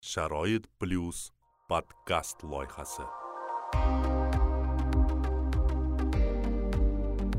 [0.00, 1.32] sharoit plyus
[1.68, 3.02] podkast loyihasi.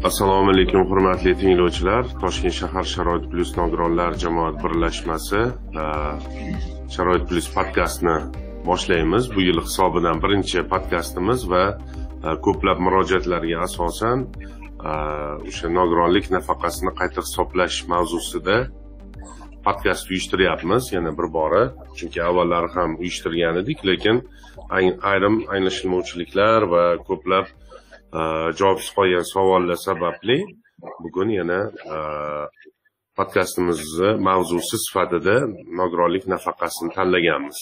[0.03, 2.03] Assalomu alaykum hurmatli tinglovchilar.
[2.19, 5.41] Toshkent shahar sharoit plyus nogironlar jamoat birlashmasi
[5.83, 5.85] e,
[6.91, 8.17] sharoit plyus podkastni
[8.67, 9.31] boshlaymiz.
[9.35, 14.91] Bu yil hisobidan birinchi podkastimiz va e, ko'plab murojaatlarga asosan e,
[15.47, 18.57] o'sha nogironlik nafaqasini qayta hisoblash mavzusida
[19.65, 21.63] podkast uyushtiryapmiz yana bir bora.
[21.97, 24.17] Chunki avvallari ham uyushtirgan edik lekin
[25.11, 27.45] ayrim anglashilmovchiliklar va ko'plab
[28.19, 28.21] e,
[28.59, 30.37] javobsiz qolgan savollar sababli
[31.03, 31.59] bugun yana
[31.95, 31.97] e,
[33.17, 35.35] podkastimizni mavzusi sifatida
[35.79, 37.59] nogironlik nafaqasini tanlaganmiz.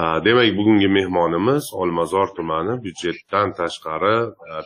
[0.00, 4.16] E, demak bugungi mehmonimiz olmazor tumani byudjetdan tashqari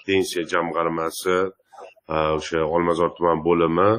[0.07, 1.37] pensiya jamg'armasi
[2.37, 3.91] o'sha olmazor tuman bo'limi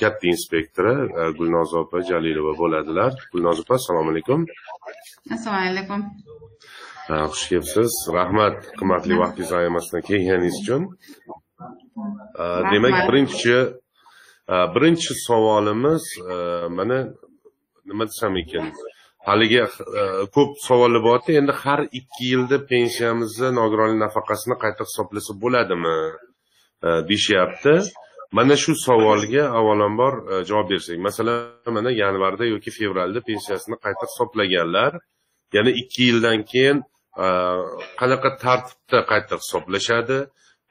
[0.00, 0.94] katta inspektori
[1.38, 3.12] gulnoza opa jalilova bo'ladilar.
[3.32, 4.46] Gulnoza opa assalomu alaykum.
[5.34, 6.00] Assalomu alaykum.
[7.32, 7.92] Xush kelibsiz.
[8.18, 10.82] Rahmat qimmatli vaqtingizni ayamasdan kelganingiz uchun.
[12.72, 13.56] Demak birinchi
[14.74, 16.04] birinchi savolimiz
[16.76, 16.98] mana
[17.88, 18.66] nima desam ekan?
[19.28, 19.60] Haligi
[20.34, 25.96] ko'p savollar bo'lyapti endi har ikki yilda pensiyamizni nogironlik nafaqasini qayta hisoblasa bo'ladimi?
[27.08, 27.74] Deyishyapti
[28.32, 34.92] mana shu savolga avvalambor e, javob bersak masalan mana yanvarda yoki fevralda pensiyasini qayta hisoblaganlar
[35.56, 36.78] yana ikki yildan keyin
[37.24, 37.26] e,
[38.00, 40.18] qanaqa tartibda qayta hisoblashadi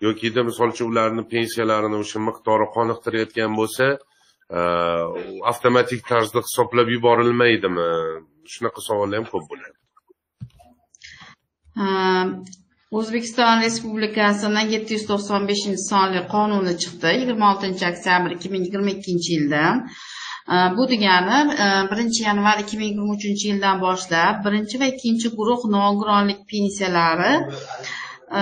[0.06, 3.86] yokida misol uchun ularni pensiyalarini o'sha miqdori qoniqtirayotgan bo'lsa
[4.58, 4.60] e,
[5.52, 7.90] avtomatik tarzda hisoblab yuborilmaydimi?
[8.54, 9.78] Shunaqa savollar ham ko'p bo'ladi.
[11.86, 12.28] Ehm,
[12.98, 17.12] o'zbekiston respublikasini yetti yuz to'qson beshinchi sonli qonuni chiqdi.
[17.20, 19.64] Yigirma oltinchi oktyabr ikki ming yigirma ikkinchi yilda.
[20.78, 25.62] Bu degani e, birinchi yanvar ikki ming yigirma uchinchi yildan boshlab birinchi va ikkinchi guruh
[25.76, 27.34] nogironlik pensiyalari
[28.40, 28.42] e,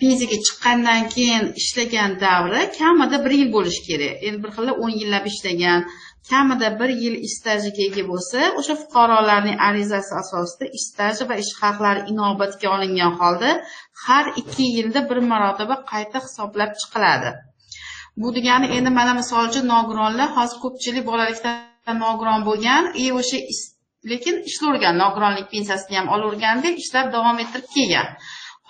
[0.00, 4.14] pensiyaga chiqqandan keyin ishlagan davri kamida bir yil bo'lishi kerak.
[4.26, 5.80] Endi bir xil o'n yillab ishlagan
[6.30, 11.52] kamida bir yil ish stajiga ega bo'lsa o'sha fuqarolarning arizasi asosida ish staji va ish
[11.62, 13.50] haqlari inobatga olingan holda
[14.06, 17.30] har ikki yilda bir marotaba qayta hisoblab chiqiladi.
[18.22, 23.38] Bu degani endi mana misol uchun nogironlar hozir ko'pchilik bolalikdan nogiron bo'lgan и o'sha
[24.12, 28.08] lekin ishlavergan nogironlik pensiyasini ham olaverganda ishlab davom ettirib kelgan.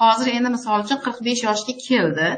[0.02, 2.28] Hozir endi misol uchun qirq besh yoshga keldi.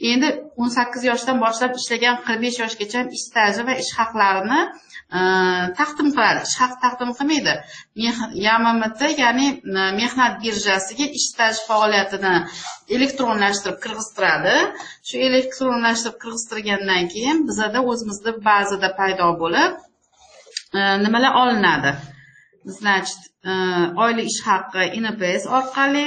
[0.00, 5.20] Endi o'n sakkiz yoshdan boshlab ishlagan qirq besh yoshgacha ish staji va ish haqlarini e,
[5.80, 6.44] taqdim qiladi.
[6.48, 7.54] Ish haq taqdim qilmaydi.
[8.46, 12.34] Yammt ya'ni e, mehnat birjasiga ish staji faoliyatini
[12.96, 14.56] elektronlashtirib kirgiztiradi.
[15.08, 19.78] Shu elektronlashtirib kirgiztirgandan keyin bizada o'zimizda bazada paydo bo'lib
[20.78, 21.92] e, nimalar olinadi?
[22.78, 23.20] Значит
[24.04, 26.06] oylik ish haqqi inps orqali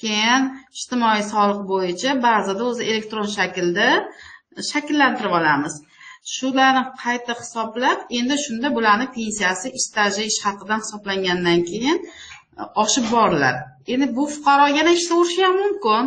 [0.00, 0.42] keyin
[0.78, 3.88] ijtimoiy soliq bo'yicha ba'zida o'zi elektron shaklda
[4.70, 5.74] shakllantirib olamiz.
[6.34, 11.98] Shularni qayta hisoblab endi shunda bularni pensiyasi staji ish haqidan hisoblangandan keyin
[12.60, 13.60] e, oshib boriladi.
[13.92, 16.04] Endi bu fuqaro yana ishlayverishi ham mumkin.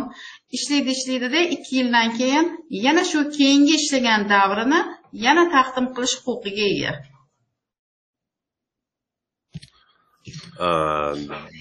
[0.56, 2.46] Ishlaydi ishlaydida ikki yildan keyin
[2.86, 4.80] yana shu keyingi ishlagan davrini
[5.26, 6.92] yana taqdim qilish huquqiga ega.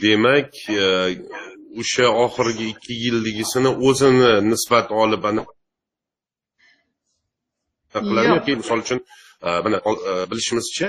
[0.04, 0.86] Demak e,
[1.82, 5.24] o'sha oxirgi ikki yilligisini o'zini nisbat olib
[8.02, 9.00] qiladi yoki misol uchun
[9.48, 10.88] e, mana e, bilishimizcha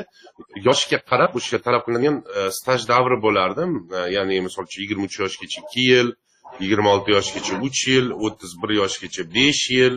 [0.69, 3.65] yoshga qarab o'sha talab qilinadigan e, staj davri bo'lardi
[4.17, 6.09] ya'ni misol uchun yigirma uch yoshgacha ikki yil
[6.63, 9.95] yigirma olti yoshgacha uch yil o'ttiz bir yoshgacha besh yil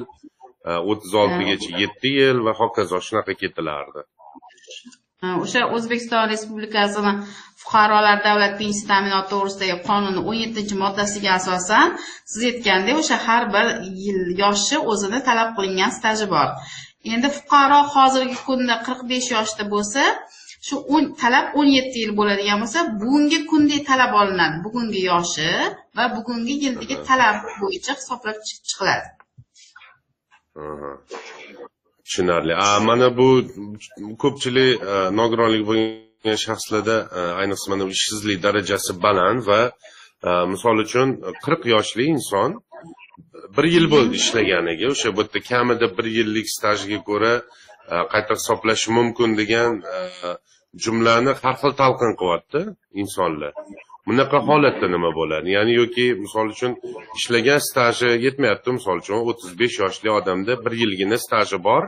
[0.92, 4.02] o'ttiz oltigacha yetti yil va hokazo shunaqa ketilardi
[5.44, 7.14] o'sha o'zbekiston respublikasini
[7.67, 11.88] fuqarolar davlat pensiya ta'minoti to'g'risidagi qonunni o'n yettinchi moddasiga asosan
[12.31, 13.66] siz aytgandek o'sha har bir
[14.03, 16.47] yil yoshi o'zini talab qilingan staji bor.
[17.13, 20.03] Endi fuqaro hozirgi kunda qirq besh yoshda bo'lsa
[20.67, 20.75] shu
[21.22, 24.55] talab o'n yetti yil bo'ladigan bo'lsa bugungi kundek talab olinadi.
[24.66, 25.49] Bugungi yoshi
[25.97, 29.08] va bugungi yildagi talab bo'yicha hisoblab chiqiladi.
[32.05, 32.53] Tushunarli.
[32.90, 33.28] Mana bu
[34.23, 39.61] ko'pchilik e, nogironligi bo'lgan shaxslarda e, ayniqsa mana ishsizlik darajasi baland va
[40.28, 41.08] e, misol uchun
[41.46, 42.59] qirq yoshli inson e,
[43.55, 47.34] bir yil bo'ldi ishlaganiga o'sha bu yerda kamida bir yillik stajga ko'ra
[48.14, 49.72] qayta hisoblash mumkin degan
[50.84, 52.61] jumlani har xil talqin qilyapti
[53.02, 53.53] insonlar.
[54.08, 55.47] Bunaqa holatda nima bo'ladi?
[55.58, 56.72] Ya'ni yoki misol uchun
[57.17, 58.70] ishlagan staji yetmayapti.
[58.78, 61.84] Misol uchun o'ttiz besh yoshli odamda bir yilgina staji bor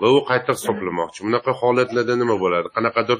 [0.00, 2.68] va u qayta hisoblamoqchi bunaqa holatlarda nima bo'ladi?
[2.76, 3.18] Qanaqadir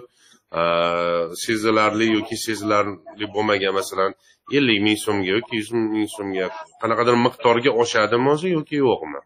[1.44, 4.12] sezilarli yoki sezilarli bo'lmagan masalan
[4.58, 6.46] ellik ming so'mga yoki yuz ming so'mga
[6.82, 9.20] qanaqadir miqdorga oshadimi o'zi yoki yo'qmi?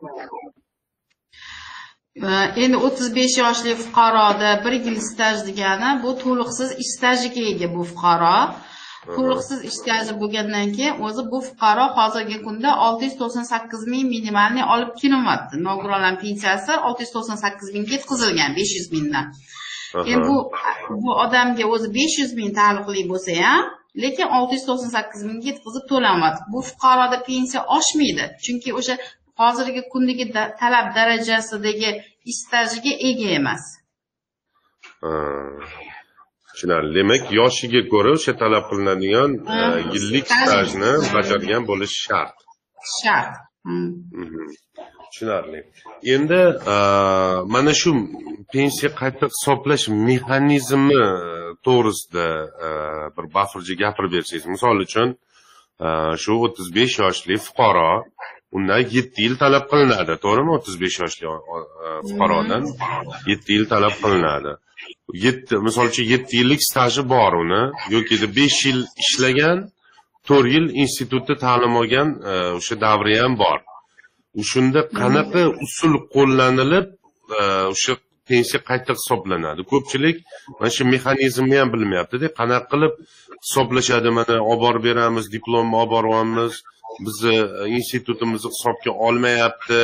[2.62, 7.82] Endi o'ttiz besh yoshli fuqaroda bir yil staj degani bu to'liqsiz ish stajiga ega bu
[7.90, 8.38] fuqaro.
[9.16, 14.06] To'liqsiz ish staji bo'lgandan keyin o'zi bu fuqaro hozirgi kunda olti yuz to'qson sakkiz ming
[14.14, 19.26] minimalniy olib kelinyapti nogironlar pensiyasi olti yuz to'qson sakkiz mingga yetkazilgan besh yuz mingdan
[20.12, 20.36] endi bu
[21.02, 23.62] bu odamga o'zi besh yuz ming taalluqli bo'lsa ham
[24.02, 28.94] lekin olti yuz to'qson sakkiz mingga yetkazib to'lanyapti bu fuqaroda pensiya oshmaydi chunki o'sha
[29.40, 30.24] hozirgi kundagi
[30.60, 31.90] talab darajasidagi
[32.30, 33.64] ish stajiga ega emas.
[36.48, 36.92] Tushunarli.
[36.98, 39.58] Demak yoshiga ko'ra o'sha talab qilinadigan e,
[39.94, 42.36] yillik stajni bajargan bo'lishi shart.
[42.98, 43.34] Shart.
[43.74, 44.46] Mhm.
[45.16, 45.64] Tushunarli.
[46.02, 46.40] Endi
[46.74, 46.76] e,
[47.52, 47.90] mana shu
[48.52, 51.08] pensiya qayta hisoblash mexanizmi e,
[51.66, 52.26] to'g'risida
[52.66, 52.68] e,
[53.16, 55.08] bir bafurja gapirib bersangiz misol uchun
[56.22, 57.92] shu o'ttiz besh yoshli fuqaro
[58.56, 60.50] undan yetti yil talab qilinadi to'g'rimi?
[60.56, 61.26] o'ttiz besh yoshli
[62.08, 62.62] fuqarodan
[63.30, 64.52] yetti yil talab qilinadi.
[65.26, 67.62] Yetti misol uchun yetti yillik staji bor uni
[67.94, 69.58] yoki besh yil ishlagan
[70.28, 72.08] to'rt yil institutda ta'lim olgan
[72.58, 73.58] o'sha davri ham bor.
[74.52, 76.86] Shunda qanaqa usul qo'llanilib
[77.38, 77.42] e,
[77.72, 77.92] o'sha
[78.28, 79.60] pensiya qayta hisoblanadi?
[79.72, 80.16] Ko'pchilik
[80.58, 82.94] mana shu mexanizmni ham bilmayaptida qanaqa qilib
[83.44, 84.08] hisoblashadi?
[84.18, 86.52] Mana olib borib beramiz diplomni olib boryapmiz
[87.06, 89.80] bizni e, institutimizni hisobga olmayapti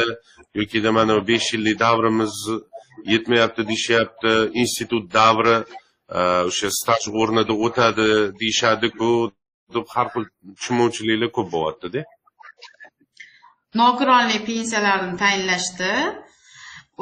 [0.60, 2.34] yokida mana besh yillik davrimiz
[3.12, 4.32] yetmayapti deyishyapti
[4.62, 5.56] institut davri
[6.18, 6.20] e,
[6.50, 8.08] o'sha staj o'rnida o'tadi
[8.40, 9.10] deyishadiku
[9.74, 10.24] deb har xil
[10.56, 12.00] tushunmovchiliklar ko'p bo'lyaptida.
[13.80, 15.92] Nogironlik pensiyalarini tayinlashdi.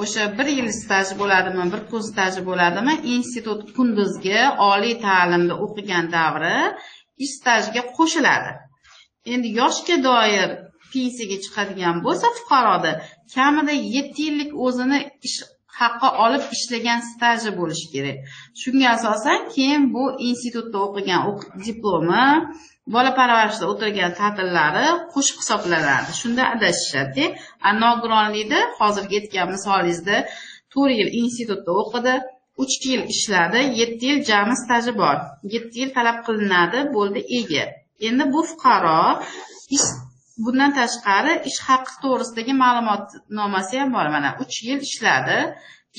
[0.03, 4.41] O'sha bir yil staj bo'ladimi bir kun staji bo'ladimi institut kunduzgi
[4.71, 6.59] oliy ta'limda o'qigan davri
[7.25, 8.53] ish stajiga qo'shiladi.
[9.33, 10.49] Endi yoshga doir
[10.93, 12.93] pensiyaga chiqadigan bo'lsa fuqaroda
[13.35, 15.39] kamida yetti yillik o'zini ish
[15.79, 18.19] haqqi olib ishlagan staji bo'lishi kerak.
[18.63, 21.23] Shunga asosan keyin bu institutda o'qigan
[21.67, 22.27] diplomi
[22.95, 26.11] bola parvarishida o'tirgan ta'tillari qo'shib hisoblanadi.
[26.21, 27.25] Shunda adashishadi.
[27.69, 30.17] A nogironlikda hozirgi aytgan misolingizda
[30.73, 32.15] to'rt yil institutda o'qidi
[32.63, 35.17] uch yil ishladi yetti yil jami staji bor.
[35.55, 37.65] Yetti yil talab qilinadi bo'ldi ega.
[38.09, 39.01] Endi bu fuqaro
[39.77, 39.89] ish
[40.45, 44.07] bundan tashqari ish haqi to'g'risidagi ma'lumotnomasi ham bor.
[44.17, 45.39] Mana uch yil ishladi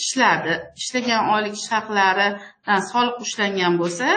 [0.01, 0.53] ishladi.
[0.81, 4.07] Ishlagan oylik ish haqlaridan soliq ushlangan bo'lsa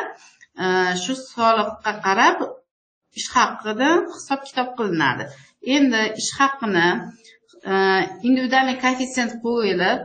[0.65, 0.67] e,
[1.03, 2.39] shu soliqqa qarab
[3.21, 5.25] ish haqidan hisob kitob qilinadi.
[5.77, 6.89] Endi ish haqini
[7.71, 7.75] e,
[8.29, 9.99] individualniy koeffitsient qo'yilib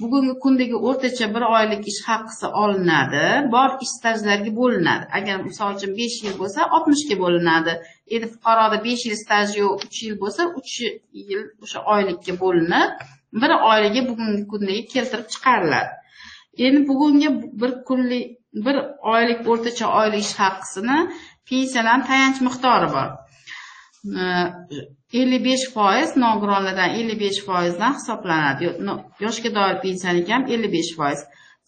[0.00, 3.24] bugungi kundagi o'rtacha bir oylik ish haqisi olinadi.
[3.54, 5.04] Bor ish stajlarga bo'linadi.
[5.18, 7.72] Agar misol uchun besh yil bo'lsa oltmishga bo'linadi.
[8.14, 10.74] Endi fuqaroda besh yil staj yo'q uch yil bo'lsa uch
[11.28, 12.90] yil o'sha oylikka bo'linib
[13.42, 15.92] bir oyligi bugungi kundagi keltirib chiqariladi.
[16.66, 17.28] Endi bugungi
[17.60, 18.26] bir kunlik
[18.66, 18.76] bir
[19.14, 20.98] oylik o'rtacha oylik ish haqisini
[21.48, 23.08] pensiyalarni tayanch miqdori bor.
[25.20, 28.64] Ellik besh foiz nogironlardan ellik besh foizdan hisoblanadi.
[29.24, 31.20] Yoshga doir pensiyaniki ham ellik besh foiz.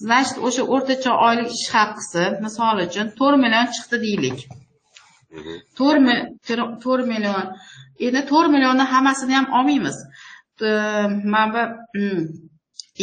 [0.07, 4.39] Значит o'sha o'rtacha oylik ish haqisi misol uchun to'rt million chiqdi deylik.
[5.79, 7.45] To'rt million.
[8.07, 9.97] Endi to'rt millionni hammasini ham olmaymiz.
[11.33, 11.63] Mana bu
[11.95, 12.23] hmm,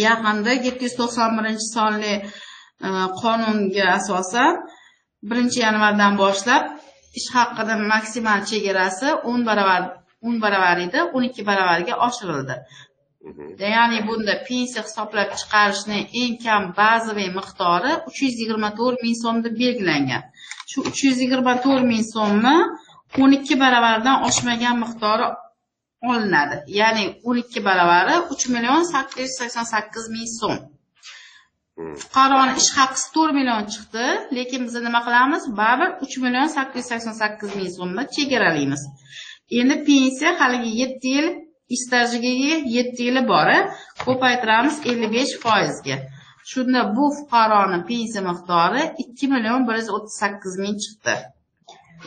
[0.05, 2.13] yaqinda yetti yuz to'qson birinchi sonli
[2.87, 2.89] e,
[3.21, 4.53] qonunga asosan
[5.29, 6.63] birinchi yanvardan boshlab
[7.19, 9.81] ish haqini maksimal chegarasi o'n baravar
[10.27, 12.55] o'n baravar edi o'n ikki baravarga oshirildi.
[13.75, 19.37] Ya'ni bunda pensiya hisoblab chiqarishni eng kam bazaviy miqdori uch yuz yigirma to'rt ming so'm
[19.45, 20.23] deb belgilangan.
[20.69, 22.55] Shu uch yuz yigirma to'rt ming so'mni
[23.21, 25.27] o'n ikki baravardan oshmagan miqdori
[26.11, 26.57] olinadi.
[26.79, 30.57] Ya'ni o'n ikki baravari uch million sakkiz yuz sakson sakkiz ming so'm.
[31.77, 31.95] Hmm.
[32.01, 34.05] fuqaroni ish haqisi to'rt million chiqdi
[34.37, 35.43] lekin biz nima qilamiz?
[35.59, 38.81] Baribir uch million sakkiz yuz sakson sakkiz ming so'mni chegaralaymiz.
[39.59, 41.27] Endi pensiya haligi yetti yil
[41.75, 42.31] ish stajiga
[42.75, 43.49] yetti yili bor
[44.05, 45.97] ko'paytiramiz ellik besh foizga.
[46.51, 51.15] Shunda bu fuqaroni pensiya miqdori ikki million bir yuz o'ttiz sakkiz ming chiqdi.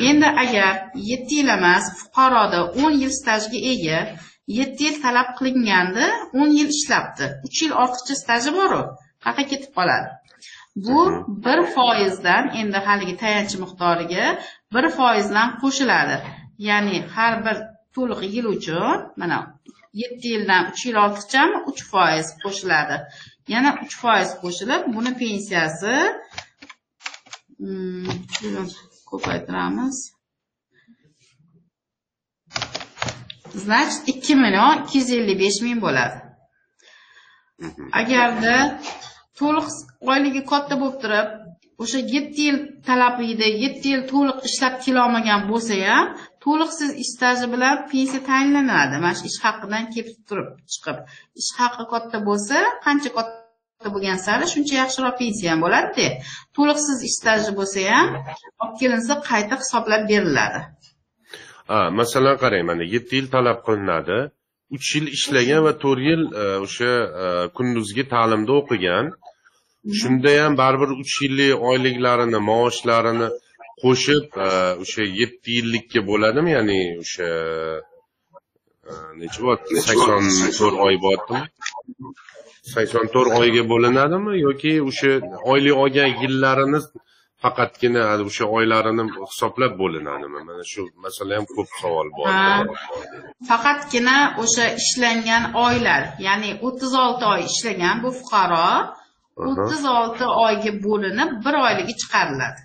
[0.08, 0.72] Endi agar
[1.10, 3.98] yetti yil emas fuqaroda o'n yil stajga ega
[4.58, 6.06] yetti yil talab qilinganda
[6.38, 7.26] o'n yil ishlabdi.
[7.46, 8.82] Uch yil ortiqcha staji boru.
[9.36, 10.08] Qayerga ketib qoladi.
[10.86, 10.98] Bu
[11.44, 14.26] bir foizdan endi haligi tayanch miqdoriga
[14.74, 16.16] bir foizdan qo'shiladi.
[16.68, 17.56] Ya'ni har bir
[17.94, 19.38] to'liq yil uchun mana
[20.02, 22.96] yetti yildan uch yil ortiqchami uch foiz qo'shiladi.
[23.54, 25.94] Yana uch foiz qo'shilib buni pensiyasi
[27.64, 28.62] mm, shuni
[29.10, 29.96] ko'paytiramiz.
[33.64, 36.16] Значит ikki million ikki yuz ellik besh ming bo'ladi.
[38.00, 38.54] Agarda
[39.40, 39.68] to'liq
[40.12, 41.28] oyligi katta bo'lib turib
[41.82, 43.16] o'sha yetti yil talab
[43.64, 46.06] yetti yil to'liq ishlab kelolmagan bo'lsa ham
[46.44, 48.94] to'liq siz ish staji bilan pensiya tayinlanadi.
[49.04, 50.96] Mana shu ish haqidan kelib turib chiqib
[51.40, 56.08] ish haqi katta bo'lsa qancha katta bo'lgan sari shuncha yaxshiroq pensiya ham bo'ladida
[56.56, 58.08] to'liq siz ish staji bo'lsa ham
[58.62, 60.60] olib kelinsa qayta hisoblab beriladi.
[62.00, 64.18] Masalan qarang mana yetti yil talab qilinadi
[64.76, 66.92] uch yil ishlagan va to'rt yil e, o'sha
[67.22, 67.26] e,
[67.56, 69.06] kunduzgi ta'limda o'qigan.
[70.00, 73.28] Shunda ham baribir uch yillik oyliklarini maoshlarini
[73.82, 74.48] qo'shib e,
[74.82, 76.50] o'sha yetti yillikka bo'ladimi?
[76.56, 77.28] Ya'ni o'sha
[78.90, 80.22] e, necha bo'lyapti sakson
[80.58, 81.44] to'rt oy bo'lyaptimi
[82.74, 84.32] sakson to'rt oyga bo'linadimi?
[84.46, 85.12] Yoki o'sha
[85.52, 86.80] oylik olgan yillarini
[87.44, 90.38] faqatgina o'sha oylarini hisoblab bo'linadimi?
[90.48, 92.26] Mana shu masala ham ko'p savol bor
[93.50, 98.70] faqatgina o'sha ishlangan oylar ya'ni o'ttiz olti oy ishlagan bu fuqaro
[99.46, 102.60] o'ttiz olti oyga bo'linib bir oyligi chiqariladi.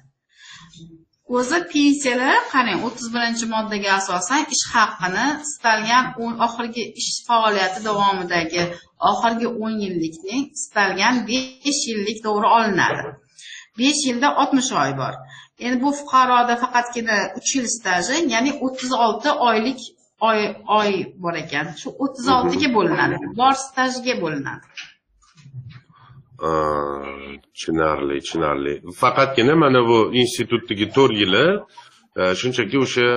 [1.38, 6.06] O'zi pensiyalar qarang o'ttiz birinchi moddaga asosan ish haqini istalgan
[6.48, 8.64] oxirgi ish faoliyati davomidagi
[9.12, 13.04] oxirgi o'n yillikning istalgan besh yillik to'g'ri olinadi.
[13.80, 15.14] Besh yilda oltmish oy bor.
[15.66, 19.82] Endi bu fuqaroda faqatgina uch yil staji ya'ni o'ttiz olti oylik
[20.30, 20.40] oy
[20.80, 20.92] oy
[21.24, 21.66] bor ekan.
[21.82, 24.93] Shu o'ttiz oltiga bo'linadi bor stajiga bo'linadi
[26.44, 31.46] Tushunarli tushunarli faqatgina mana bu institutdagi to'rt yili
[32.40, 33.08] shunchaki o'sha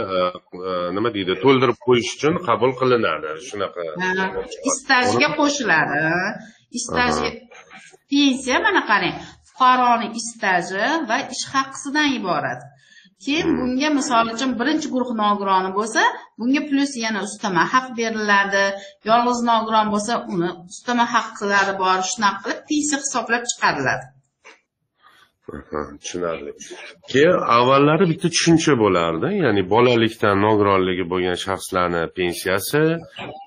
[0.97, 3.83] nima deydi to'ldirib qo'yish uchun qabul qilinadi shunaqa
[4.79, 6.01] stajiga qo'shiladi
[6.85, 7.29] staji
[8.11, 9.17] pensiya mana qarang
[9.49, 12.61] fuqaroni staji va ish haqisidan iborat
[13.25, 16.03] keyin bunga misol uchun birinchi guruh nogironi bo'lsa
[16.39, 18.65] bunga plyus yana ustama haq beriladi.
[19.09, 24.07] Yolg'iz nogiron bo'lsa uni ustama haqlari bor shunaqa qilib pensiya hisoblab chiqariladi
[26.01, 26.53] tushunarli.
[27.13, 29.29] Keyin avvallari bitta tushuncha bo'lardi.
[29.45, 32.83] Ya'ni bolalikdan nogironligi bo'lgan shaxslarni pensiyasi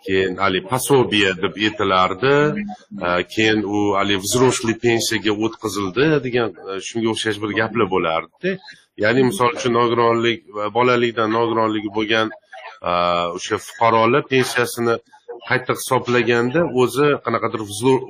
[0.05, 2.35] keyin haligi пособие deb aytilardi.
[3.33, 8.51] Keyin u haligi взрослый pensiyaga o'tkazildi degan e, shunga o'xshash bir gaplar bo'lardida
[9.03, 12.27] ya'ni misol uchun nogironlik va bolalikdan nogironligi bo'lgan
[12.89, 12.91] e,
[13.37, 14.95] o'sha fuqarolar pensiyasini
[15.49, 17.61] qayta hisoblaganda o'zi qanaqadir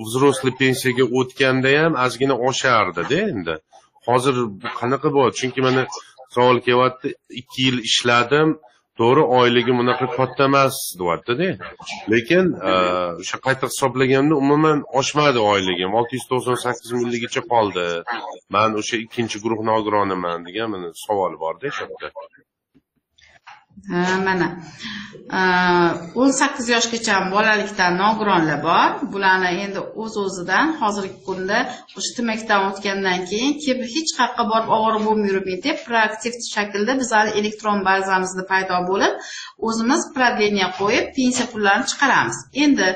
[0.08, 3.56] взрослый pensiyaga o'tganda ham ozgina oshardi-da endi.
[4.10, 4.36] Hozir
[4.80, 5.84] qanaqa bo'ladi chunki mana
[6.36, 7.08] savol kelyapti
[7.42, 8.50] ikki yil ishladim
[9.00, 11.50] to'g'ri oyligim unaqa katta emas deyaptida.
[12.14, 12.74] Lekin e,
[13.24, 15.96] o'sha qayta hisoblaganda umuman oshmadi oyligim.
[16.00, 17.88] Olti yuz to'qson sakkiz mingligicha qoldi.
[18.56, 22.08] Man o'sha ikkinchi guruh nogironiman degan mana savol borda o'sha yerda
[23.88, 24.56] mana.
[26.22, 28.96] O'n sakkiz yoshgacha bolalikdan nogironlar bor.
[29.14, 31.60] Bularni endi o'z o'zidan hozirgi kunda
[31.98, 37.36] o'sha tmakdan o'tgandan keyin kelib hech qayerqa borib ovora bo'lmay yurmaydi deb proaktiv shaklda bizani
[37.40, 39.14] elektron bazamizda paydo bo'lib
[39.68, 42.38] o'zimiz продление qo'yib pensiya pullarini chiqaramiz.
[42.64, 42.90] Endi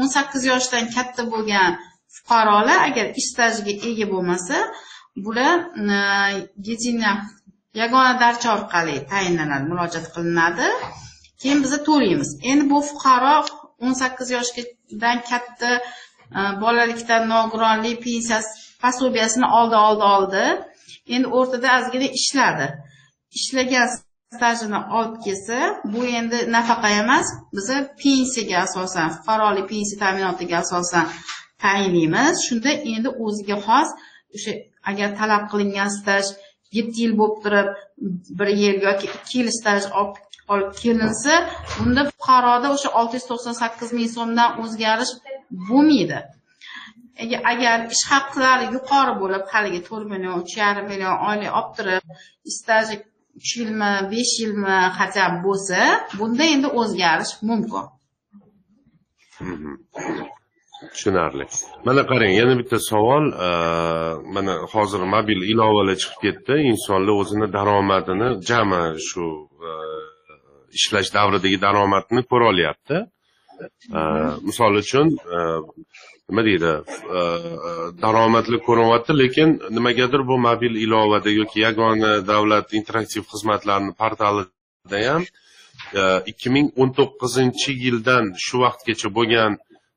[0.00, 1.80] o'n sakkiz yoshdan katta bo'lgan
[2.16, 4.56] fuqarolar agar ish stajiga ega bo'lmasa
[5.24, 5.56] bular
[6.72, 7.14] единая
[7.74, 10.68] yagona darcha orqali tayinlanadi murojaat qilinadi.
[11.40, 12.30] Keyin biza to'laymiz.
[12.50, 13.36] Endi bu fuqaro
[13.84, 15.70] o'n sakkiz yoshdan katta
[16.38, 18.50] e, bolalikdan nogironlik pensiyasi
[18.82, 20.44] пособиясini oldi oldi oldi.
[21.14, 22.66] Endi o'rtada ozgina ishladi
[23.38, 23.88] ishlagan
[24.36, 25.58] stajini olib kelsa
[25.92, 31.06] bu endi nafaqa emas biza pensiyaga asosan fuqarolik pensiya ta'minotiga asosan
[31.64, 32.34] tayinlaymiz.
[32.46, 33.88] Shunda endi o'ziga xos
[34.36, 34.52] o'sha
[34.90, 36.24] agar talab qilingan staj
[36.76, 37.68] yetti yil bo'lib turib
[38.38, 39.82] bir yil yoki ikki yil staj
[40.52, 41.34] olib kelinsa
[41.76, 45.12] bunda fuqaroda o'sha olti yuz to'qson sakkiz ming so'mdan o'zgarish
[45.68, 46.20] bo'lmaydi.
[47.52, 52.04] Agar ish haqlari yuqori bo'lib haligi to'rt million uch yarim million oylik olib turib
[52.58, 52.94] staji
[53.38, 55.80] uch yilmi besh yilmi хотя бы bo'lsa
[56.18, 57.84] bunda endi o'zgarish mumkin.
[60.92, 61.44] Tushunarli.
[61.86, 63.50] Mana qarang yana bitta savol e,
[64.34, 66.54] mana hozir mobil ilovalar chiqib ketdi.
[66.72, 69.26] Insonlar o'zini daromadini jami shu
[69.68, 69.70] e,
[70.78, 72.96] ishlash davridagi daromadini ko'ra olyapti.
[73.98, 74.00] E,
[74.48, 75.06] misol uchun
[76.28, 76.72] nima deydi
[78.04, 85.22] daromadli ko'rinyapti lekin nimagadir bu mobil ilovada yoki yagona davlat interaktiv xizmatlarini portalida ham
[86.30, 89.52] ikki ming o'n to'qqizinchi yildan shu vaqtgacha bo'lgan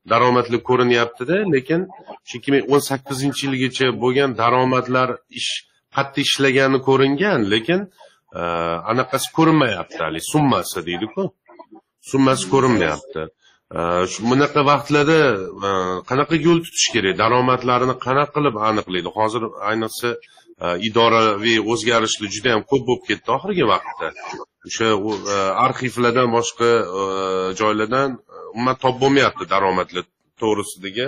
[0.10, 1.82] daromadli ko'rinyaptida lekin
[2.28, 5.52] shu ikki ming o'n sakkizinchi yilgacha bo'lgan daromadlar ish
[5.96, 7.80] qattiq ishlagani ko'ringan lekin
[8.40, 8.42] e,
[8.92, 11.22] anaqasi ko'rinmayapti haligi summasi deydiku.
[12.12, 13.22] Summasi ko'rinmayapti.
[13.78, 13.80] E,
[14.12, 15.20] shu bunaqa vaqtlarda
[15.68, 15.70] e,
[16.10, 17.14] qanaqa yo'l tutish kerak?
[17.24, 19.10] Daromadlarini qanaqa qilib aniqlaydi?
[19.18, 20.10] Hozir ayniqsa
[20.62, 24.10] Э, idoraviy o'zgarishlar juda yam ko'p bo'lib ketdi oxirgi vaqtda.
[24.68, 27.06] O'sha e, arxivlardan boshqa e,
[27.62, 30.06] joylardan e, umuman topib bo'lmayapti daromadlar
[30.42, 31.08] to'g'risidagi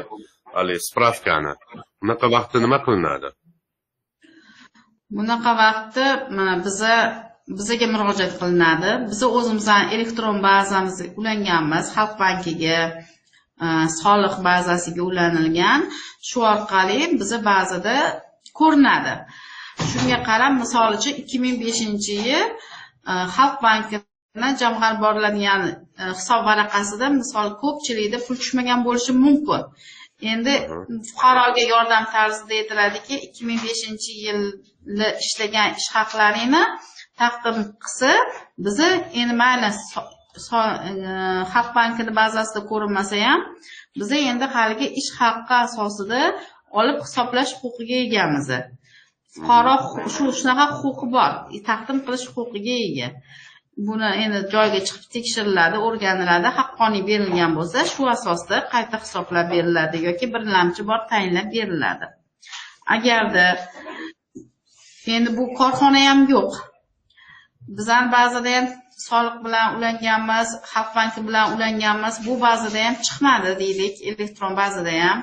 [0.55, 1.53] haligi spravkani.
[2.01, 3.29] Bunaqa vaqtda nima qilinadi?
[5.19, 6.07] Bunaqa vaqtda
[6.37, 6.95] mana biza
[7.59, 8.91] bizaga murojaat qilinadi.
[9.11, 11.85] Biza o'zimizni elektron bazamizga ulanganmiz.
[11.95, 12.79] Xalq bankiga
[14.01, 15.89] soliq bazasiga ulanilgan.
[16.29, 17.97] Shu orqali biza bazada
[18.59, 19.13] ko'rinadi.
[19.91, 22.45] Shunga qarab misol uchun ikki ming beshinchi yil
[23.11, 25.73] e, xalq bankini jamg'arib boriladigan e,
[26.19, 29.61] hisob varaqasida misol ko'pchilikda pul tushmagan bo'lishi mumkin.
[30.33, 30.53] Endi
[31.09, 36.63] fuqaroga yordam tarzida aytiladiki ikki ming beshinchi yilda ishlagan ish haqlaringni
[37.21, 38.11] taqdim qilsa
[38.65, 38.89] biza
[39.21, 39.73] endi mayli e,
[41.53, 43.41] xalq bankini bazasida ko'rinmasa ham
[43.99, 46.21] biza endi haligi ish haqqi asosida
[46.79, 48.47] olib hisoblash huquqiga egamiz.
[49.35, 51.31] Fuqaro hu- shu shunaqa huquqi bor.
[51.69, 53.09] Taqdim qilish huquqiga ega.
[53.87, 60.25] Buni endi joyiga chiqib tekshiriladi o'rganiladi haqqoniy berilgan bo'lsa shu asosda qayta hisoblab beriladi yoki
[60.33, 62.05] birlamchi bor tayinlab beriladi.
[62.95, 63.47] Agarda
[65.15, 66.51] endi bu korxona ham yo'q.
[67.77, 68.67] Bizani ba'zida ham
[69.07, 72.15] soliq bilan ulanganmiz xalq banki bilan ulanganmiz.
[72.27, 75.19] Bu bazada ham chiqmadi deylik elektron bazada ham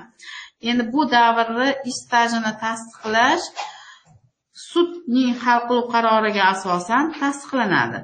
[0.68, 3.46] endi bu davrni ish stajini tasdiqlash
[4.70, 8.00] sudning hal qiluv qaroriga asosan tasdiqlanadi.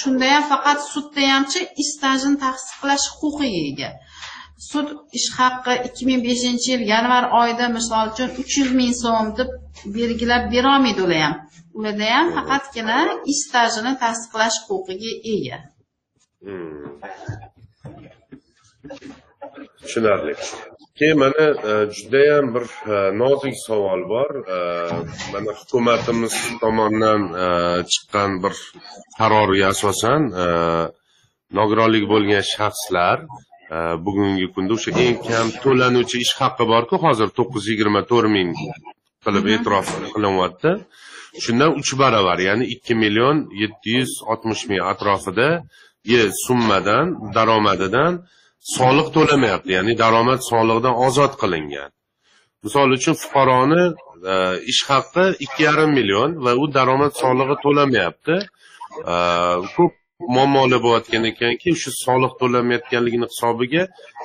[0.00, 3.90] Shunda ham faqat sudda hamchi ish stajini tasdiqlash huquqiga ega.
[4.70, 9.26] Sud ish haqqi ikki ming beshinchi yil yanvar oyida misol uchun uch yuz ming so'm
[9.38, 9.50] deb
[9.96, 11.34] belgilab berolmaydi ular ham.
[11.78, 12.98] Ularda ham faqatgina
[13.32, 15.58] ish stajini tasdiqlash huquqiga ega.
[16.44, 16.84] Hmm.
[19.86, 20.34] Tushunarli.
[20.98, 24.30] Keyin mana e, judayam bir e, nozik savol bor.
[24.56, 24.58] E,
[25.32, 27.22] mana hukumatimiz tomonidan
[27.92, 28.54] chiqqan bir
[29.18, 30.22] qarorga asosan
[31.58, 33.18] nogironligi bo'lgan shaxslar
[34.06, 38.50] bugungi kunda o'sha eng kam to'lanuvchi ish haqqi borku hozir to'qqiz yuz yigirma to'rt ming
[39.24, 40.72] qilib e'tirof qilinyapti
[41.44, 45.48] shundan uch baravar ya'ni ikki million yetti yuz oltmish ming atrofida
[46.46, 48.12] summadan daromadidan
[48.74, 51.90] soliq to'lamayapti ya'ni daromad solig'idan ozod qilingan.
[52.64, 53.82] Misol uchun fuqaroni
[54.32, 54.34] e,
[54.72, 58.36] ish haqqi ikki yarim million va u daromad solig'i to'lamayapti.
[59.12, 59.16] E,
[59.76, 59.92] ko'p
[60.34, 63.82] muammolar bo'layotgan ekanki shu soliq to'lamayotganligini hisobiga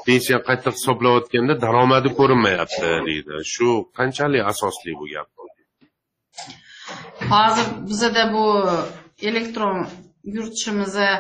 [0.08, 3.34] pensiya qayta hisoblayotganda daromadi ko'rinmayapti deydi.
[3.54, 5.30] Shu qanchalik asosli bu gap?
[7.34, 8.46] Hozir bizada bu
[9.30, 9.78] elektron
[10.36, 11.12] yuritishimizni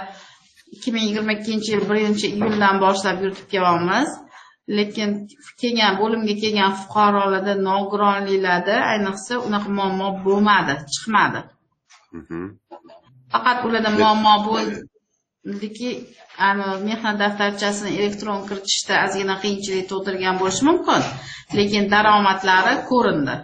[0.75, 4.09] ikki ming yigirma ikkinchi yil birinchi iyuldan boshlab yuritib kelyapmiz.
[4.77, 5.09] Lekin
[5.61, 11.41] kelgan bo'limga kelgan fuqarolarda nogironliklarda ayniqsa unaqa muammo bo'lmadi chiqmadi.
[12.19, 12.41] Mhm.
[13.33, 15.89] faqat ularda muammo bo'ldiki
[16.87, 21.01] mehnat daftarchasini elektron kiritishda ozgina qiyinchilik tug'dirgan bo'lishi mumkin.
[21.57, 23.35] Lekin daromadlari ko'rindi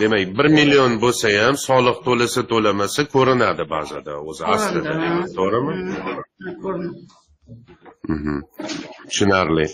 [0.00, 4.92] demak bir million bo'lsa ham soliq to'lasa to'lamasa ko'rinadi ba'zida o'zi aslida
[5.38, 5.74] to'g'rimi?
[9.10, 9.66] Tushunarli.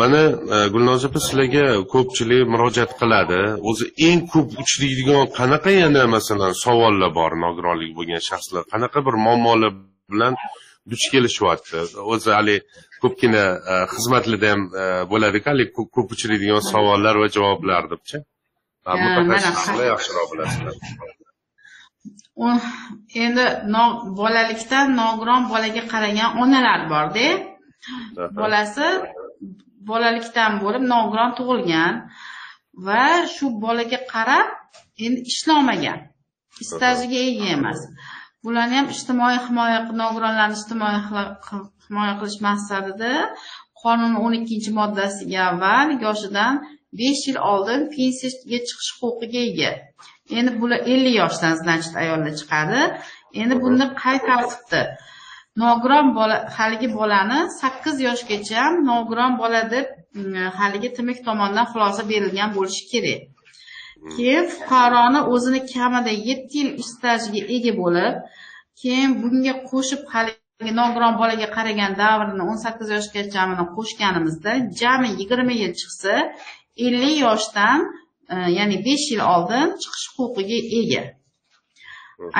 [0.00, 0.22] Mana
[0.54, 3.40] e, gulnoza opa sizlarga ko'pchilik murojaat qiladi.
[3.68, 8.62] O'zi eng ko'p uchraydigan qanaqa yana masalan savollar bor nogironlik bo'lgan shaxslar?
[8.72, 9.72] Qanaqa bir muammolar
[10.12, 10.34] bilan
[10.90, 11.78] duch kelishyapti?
[12.12, 12.60] O'zi haligi
[13.02, 18.16] ko'pgina e, xizmatlarda ham e, bo'ladiku haligi ko'p uchraydigan savollar va javoblar debchi
[18.86, 19.36] mana.
[19.92, 20.74] yaxshiroq bilasizlar
[23.24, 23.44] endi
[24.20, 27.28] bolalikdan nogiron bolaga qaragan onalar borda
[28.40, 28.86] bolasi
[29.90, 31.94] bolalikdan bo'lib nogiron tug'ilgan
[32.86, 34.48] va shu bolaga qarab
[35.04, 35.98] endi ishlamagan
[36.70, 37.80] stajiga ega emas
[38.44, 40.98] bularni ham ijtimoiy himoya nogironlarni ijtimoiy
[41.86, 43.12] himoya qilish maqsadida
[43.82, 46.54] qonun o'n ikkinchi moddasiga avval yoshidan
[47.00, 49.70] besh yil oldin pensiyaga chiqish huquqiga ega.
[50.38, 52.80] Endi bular ellik yoshdan значит ayollar chiqadi.
[53.42, 54.82] Endi bunda qay tartibda?
[55.62, 62.50] Nogiron bola haligi bolani sakkiz yoshgacha nogiron bola deb mm, haligi tmik tomonidan xulosa berilgan
[62.56, 63.20] bo'lishi kerak.
[64.14, 68.14] Keyin fuqaroni o'zini kamida yetti yil ish stajiga ega bo'lib
[68.80, 75.72] keyin bunga qo'shib haligi nogiron bolaga qaragan davrini o'n sakkiz yoshgachamini qo'shganimizda jami yigirma yil
[75.80, 76.14] chiqsa
[76.76, 77.78] ellik yoshdan
[78.32, 81.02] e, ya'ni besh yil oldin chiqish huquqiga ega.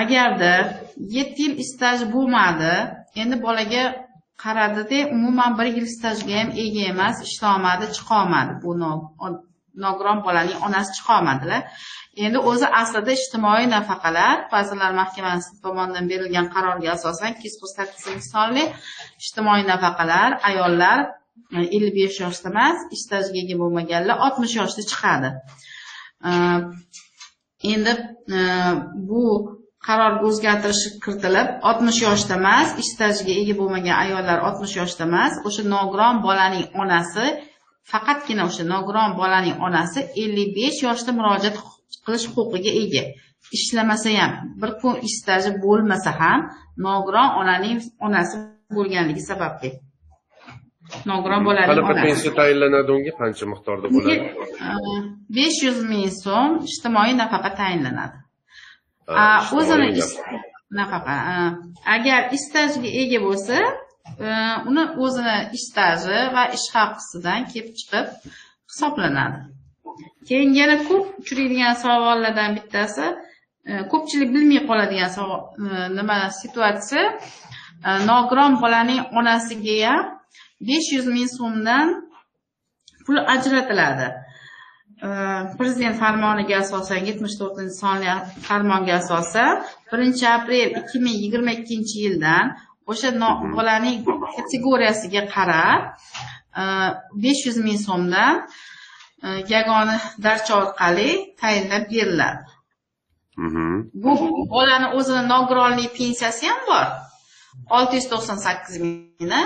[0.03, 0.53] Agarda
[1.16, 2.75] yetti yil staji bo'lmadi
[3.23, 3.85] endi bolaga
[4.45, 8.53] qaradida umuman bir yil stajga ham ega emas ishlolmadi chiqolmadi.
[8.62, 8.71] Bu
[9.85, 11.62] nogiron bolaning onasi chiqolmadilar.
[12.25, 18.27] Endi o'zi aslida ijtimoiy nafaqalar vazirlar mahkamasi tomonidan berilgan qarorga asosan ikki yuz qirq sakkizinchi
[18.35, 18.64] sonli
[19.23, 20.99] ijtimoiy nafaqalar ayollar
[21.53, 25.31] Э, ellik besh yoshda emas stajga ega bo'lmaganlar oltmish yoshda chiqadi.
[26.31, 26.33] Э,
[27.73, 27.92] endi
[28.38, 28.42] э,
[29.09, 29.23] bu
[29.87, 35.64] qarorga o'zgartirish kiritilib oltmish yoshda emas ish stajiga ega bo'lmagan ayollar oltmish yoshda emas o'sha
[35.75, 37.27] nogiron bolaning onasi
[37.92, 41.57] faqatgina o'sha nogiron bolaning onasi ellik besh yoshda murojaat
[42.05, 43.05] qilish huquqiga ega.
[43.59, 46.40] Ishlamasa ham bir kun ish staji bo'lmasa ham
[46.88, 48.45] nogiron onaning onasi
[48.77, 49.73] bo'lganligi sababli.
[51.11, 54.17] Nogiron bolaning qanaqa pensiya tayinlanadi unga qancha miqdorda bo'ladi?
[55.37, 58.17] Besh yuz ming so'm ijtimoiy nafaqa tayinlanadi.
[59.59, 59.89] O'zini
[60.81, 61.15] nafaqa.
[61.85, 63.57] agar ish stajiga ega bo'lsa
[64.27, 64.29] e,
[64.69, 68.07] uni o'zini ish staji va ish haqisidan kelib chiqib
[68.71, 69.39] hisoblanadi.
[70.29, 73.07] Keyin yana ko'p uchraydigan savollardan bittasi
[73.69, 77.05] e, ko'pchilik bilmay qoladigan savol e, nima situatsiya
[78.11, 80.03] nogiron bolaning onasiga ham
[80.68, 81.87] besh yuz ming so'mdan
[83.05, 84.09] pul ajratiladi.
[85.59, 88.11] Prezident farmoniga asosan yetmish to'rtinchi sonli
[88.46, 89.51] farmonga asosan
[89.90, 92.44] birinchi aprel ikki ming yigirma ikkinchi yildan
[92.90, 93.11] o'sha
[93.57, 93.96] bolaning
[94.37, 95.81] kategoriyasiga qarab
[97.25, 98.33] besh yuz ming so'mdan
[99.27, 102.42] e, yagona darcha orqali tayinlab beriladi.
[103.37, 103.90] Mhm.
[104.05, 104.12] bu
[104.55, 106.87] bolani o'zini nogironlik pensiyasi ham bor.
[107.77, 109.40] olti yuz to'qson sakkiz mingni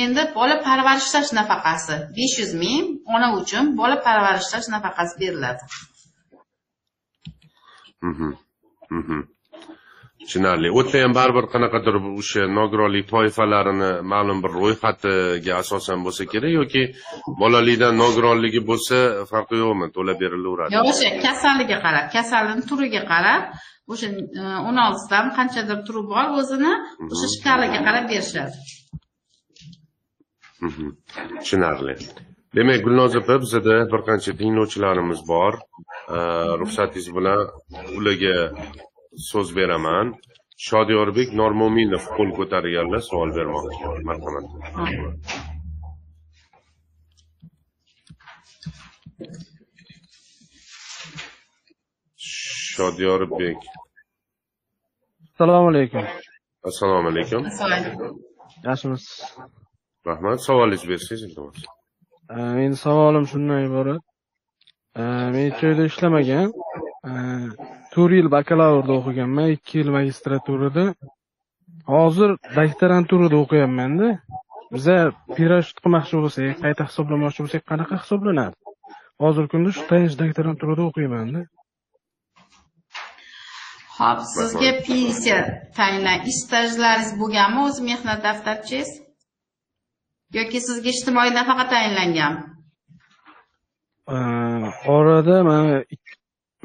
[0.00, 5.64] endi bola parvarishlash nafaqasi besh yuz ming ona uchun bola parvarishlash nafaqasi beriladi
[8.10, 8.30] Mhm.
[8.98, 9.20] Mhm.
[10.26, 16.82] tushunarli yerda ham baribir qanaqadir o'sha nogironlik toifalarini ma'lum bir ro'yxatiga asosan bo'lsa kerak yoki
[17.42, 18.96] bolalikdan nogironligi bo'lsa
[19.30, 23.42] farqi yo'qmi to'lab berilaveradi yo o'sha kasalligiga qarab kasallikni turiga qarab
[23.92, 24.06] o'sha
[24.42, 26.72] e, o'n oltidan qanchadir turi bor o'zini
[27.12, 28.56] o'sha shkalaga qarab berishadi.
[30.62, 31.96] Tushunarli.
[32.56, 35.54] Demak gulnoz opa bizada bir qancha tinglovchilarimiz bor.
[36.60, 37.40] Ruxsatingiz bilan
[37.98, 38.36] ularga
[39.30, 40.06] so'z beraman.
[40.66, 43.84] Shodiyorbek normo'minov qo'l ko'targanlar savol bermoqchi.
[44.08, 44.44] Marhamat.
[44.76, 44.84] Ha.
[52.72, 53.58] shodiyorbek
[55.32, 56.04] assalomu alaykum.
[56.68, 57.46] Assalomu alaykum.
[57.46, 58.18] Assalomu
[58.64, 59.24] yaxshimisiz
[60.10, 60.38] rahmat.
[60.48, 61.64] Savolingizni bersangiz iltimos
[62.36, 64.02] meni savolim shundan iborat.
[65.32, 66.48] Men hech joyda ishlamagan.
[67.92, 70.84] To'rt yil bakalavrda o'qiganman ikki yil magistraturada.
[71.94, 74.08] Hozir doktoranturada o'qiyapmanda.
[74.74, 74.96] Biza
[75.36, 78.56] pirashut qilmoqchi bo'lsak qayta hisoblamoqchi bo'lsak qanaqa hisoblanadi?
[79.22, 81.40] Hozirgi kunda shu tayanch doktoranturada o'qiymanda.
[83.98, 85.38] Hop, sizga pensiya
[85.78, 88.90] tayinlan ish stajlaringiz bo'lganmi o'z mehnat daftarchangiz?
[90.38, 92.40] Yoki sizga ijtimoiy nafaqa tayinlanganmi?
[94.14, 95.64] Ee, orada man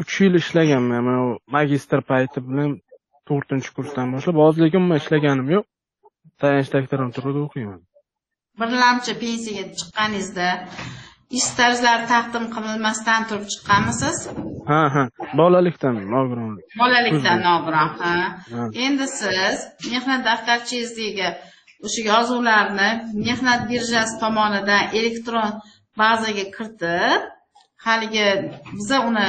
[0.02, 1.20] uch yil ishlaganman man
[1.56, 2.70] magistr payti bilan
[3.30, 5.66] to'rtinchi kursdan boshlab hozir lekin umuman ishlaganim yo'q
[6.42, 7.80] tayanch doktoranturada o'qiyman
[8.62, 10.48] Birlamchi pensiyaga chiqqaningizda
[11.38, 14.18] ish stajlari taqdim qilinmasdan turib chiqqanmisiz?
[14.72, 15.04] ha ha
[15.42, 18.14] bolalikdan nogironlik Bolalikdan nogiron, ha.
[18.54, 18.62] Ha.
[18.86, 19.58] Endi siz
[19.92, 21.30] mehnat daftarchangizdagi
[21.86, 22.90] o'sha yozuvlarni
[23.28, 25.50] mehnat birjasi tomonidan elektron
[26.02, 27.22] bazaga kiritib,
[27.86, 28.28] haligi
[28.78, 29.28] biza uni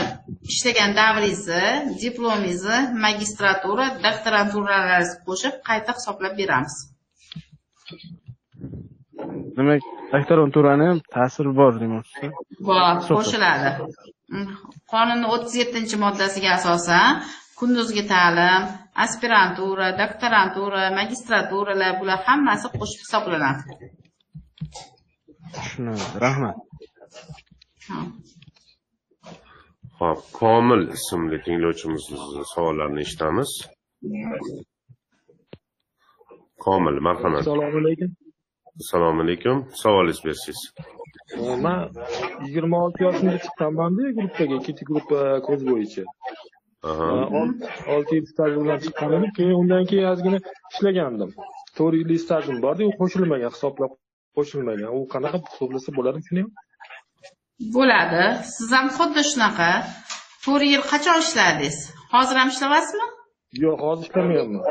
[0.53, 1.65] ishlagan davringizni,
[2.05, 6.77] diplomingizni, magistratura, doktoranturalarni qo'shib qayta hisoblab beramiz.
[9.59, 9.83] demak
[10.15, 12.31] doktoranturani ham ta'siri bor demoqchisiz
[12.69, 13.71] Bor, qo'shiladi.
[14.35, 14.47] Mm,
[14.93, 17.23] Qonunning 37 moddasiga asosan
[17.61, 18.69] kunduzgi ta'lim,
[19.05, 23.63] aspirantura, doktorantura, magistraturalar bular hammasi qo'shib hisoblanadi.
[25.55, 26.57] tushunadi rahmat
[27.89, 27.99] Ha.
[30.01, 32.19] Hop, Komil ismli tinglovchimizni
[32.55, 33.51] savollarini eshitamiz.
[36.65, 37.41] Komil, marhamat.
[37.41, 38.11] assalomu alaykum
[38.83, 39.57] Assalomu alaykum.
[39.83, 40.61] Savolingizni bersangiz.
[41.65, 41.81] man
[42.45, 46.03] yigirma olti yoshimda chiqqanmanda gruppaga ikkinchi gruppa kurs bo'yicha
[46.87, 50.39] olti yil staj bilan chiqqan edim keyin undan keyin ozgina
[50.73, 51.31] ishlagandim.
[51.77, 53.93] To'rt yillik stajim bordi u qo'shilmagan hisoblab
[54.37, 54.91] qo'shilmagan.
[54.99, 56.51] U qanaqa hisoblasa bo'ladi shuni ham
[57.77, 58.23] bo'ladi.
[58.55, 59.71] Siz ham xuddi shunaqa.
[60.45, 61.77] To'rt yil qachon ishladingiz
[62.15, 63.07] hozir ham ishlayapsizmi
[63.65, 64.63] yo'q hozir ishlamayapman.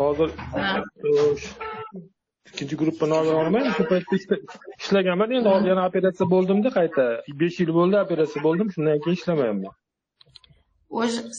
[0.00, 0.28] Hozir
[0.58, 0.62] e,
[2.50, 4.42] ikkinchi gruppa nogironman shu paytda ishla-
[4.82, 5.28] ishlaganman.
[5.38, 7.04] Endi hozir yana operatsiya bo'ldimda qayta
[7.40, 9.74] besh yil bo'ldi operatsiya bo'ldim shundan keyin ishlamayapman.
[9.74, 9.83] o'sha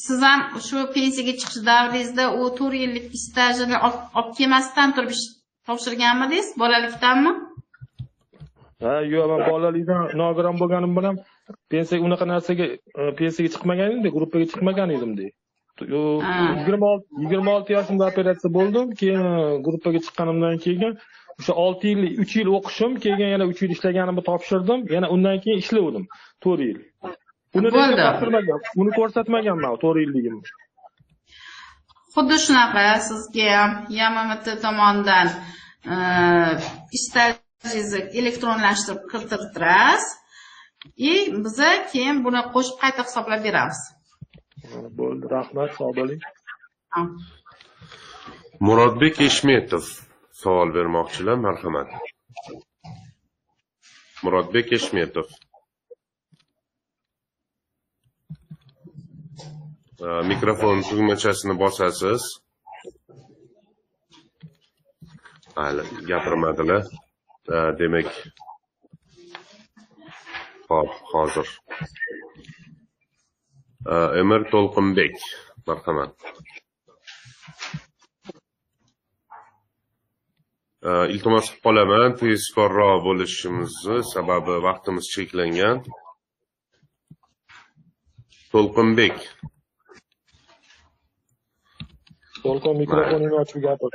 [0.05, 5.13] siz ham shu pensiyaga chiqish davringizda u to'rt yillik stajini olib kelmasdan turib
[5.67, 7.31] topshirganmidingiz bolalikdanmi?
[8.85, 11.15] Ha yo'q man bolalikdan nogiron bo'lganim bilan
[11.71, 12.65] pensiya unaqa narsaga
[12.99, 14.89] e, pensiyaga chiqmagan edimda gruppaga chiqmagan
[16.25, 16.43] Ha.
[16.59, 20.93] yigirma olti yigirma olti yoshimda operatsiya bo'ldim keyin e, gruppaga chiqqanimdan keyin
[21.39, 25.59] o'sha olti yil uch yil o'qishim keyin yana uch yil ishlaganimni topshirdim yana undan keyin
[25.63, 26.05] ishlavdim
[26.43, 26.77] to'rt yil
[27.57, 30.55] uni topshirmagan uni ko'rsatmaganman to'rt yilligimni
[32.15, 35.27] xuddi shunaqa sizga ham yammt tomonidan
[35.93, 35.95] e,
[36.95, 40.05] ish stajingizni elektronlashtirib kirittirasiz
[41.09, 41.13] и
[41.45, 43.79] biza keyin buni qo'shib qayta hisoblab beramiz.
[44.99, 46.21] Bo'ldi rahmat sog' bo'ling.
[48.67, 49.85] Murodbek eshmetov
[50.41, 51.89] savol bermoqchilar marhamat.
[54.23, 55.27] Murodbek eshmetov
[60.01, 62.21] mikrofon tugmachasini bosasiz
[65.55, 66.83] hali gapirmadilar
[67.79, 68.09] demak
[70.69, 71.47] hop hozir
[74.21, 75.15] emir to'lqinbek
[75.67, 76.13] marhamat
[81.13, 85.77] iltimos qilib qolaman tezkorroq bo'lishimizni sababi vaqtimiz cheklangan
[88.51, 89.17] to'lqinbek
[92.45, 93.91] to'lqin mikrofoningni ochib gapir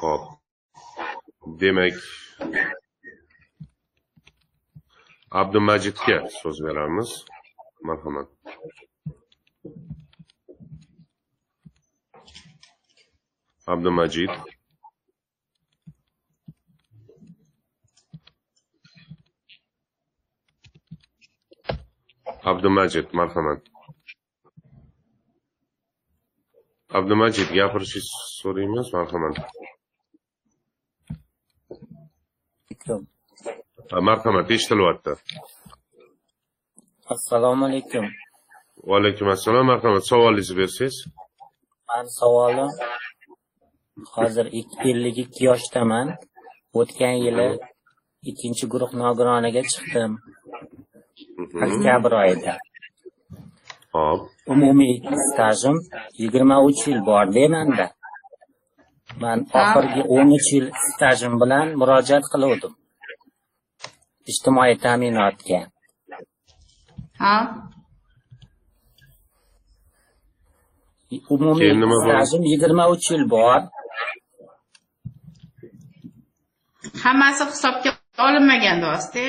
[0.00, 0.22] Hop.
[1.60, 1.96] Demak,
[5.30, 7.10] Abdumajidga so'z beramiz.
[7.82, 8.28] Marhamat.
[13.66, 14.30] Abdumajid.
[22.44, 23.60] Abdumajid, marhamat.
[27.00, 29.36] Abdumajid, gapirishingizni so'raymiz, marhamat.
[33.92, 35.12] Ha, Marhamat, eshitilyapti.
[37.14, 38.04] assalomu alaykum
[38.88, 39.64] Va alaykum assalom.
[39.72, 40.96] Marhamat, savolingizni bersangiz.
[41.88, 42.70] mani savolim
[44.14, 44.46] hozir
[44.90, 46.06] ellik ikki yoshdaman
[46.80, 47.48] o'tgan yili
[48.30, 50.12] ikkinchi guruh nogironiga chiqdim
[51.64, 52.52] oktyabr oyida
[53.92, 54.20] Hop.
[54.52, 54.94] umumiy
[55.28, 55.76] stajim
[56.20, 57.86] yigirma uch yil borda manda
[59.20, 62.72] man oxirgi o'n uch yil stajim bilan murojaat qiluvdim.
[64.30, 65.60] Ijtimoiy ta'minotga.
[67.22, 67.36] Ha?
[71.34, 71.72] Umumiy
[72.02, 73.60] stajim yigirma uch yil bor.
[77.02, 77.90] Hammasi hisobga
[78.26, 79.26] olinmagan rosta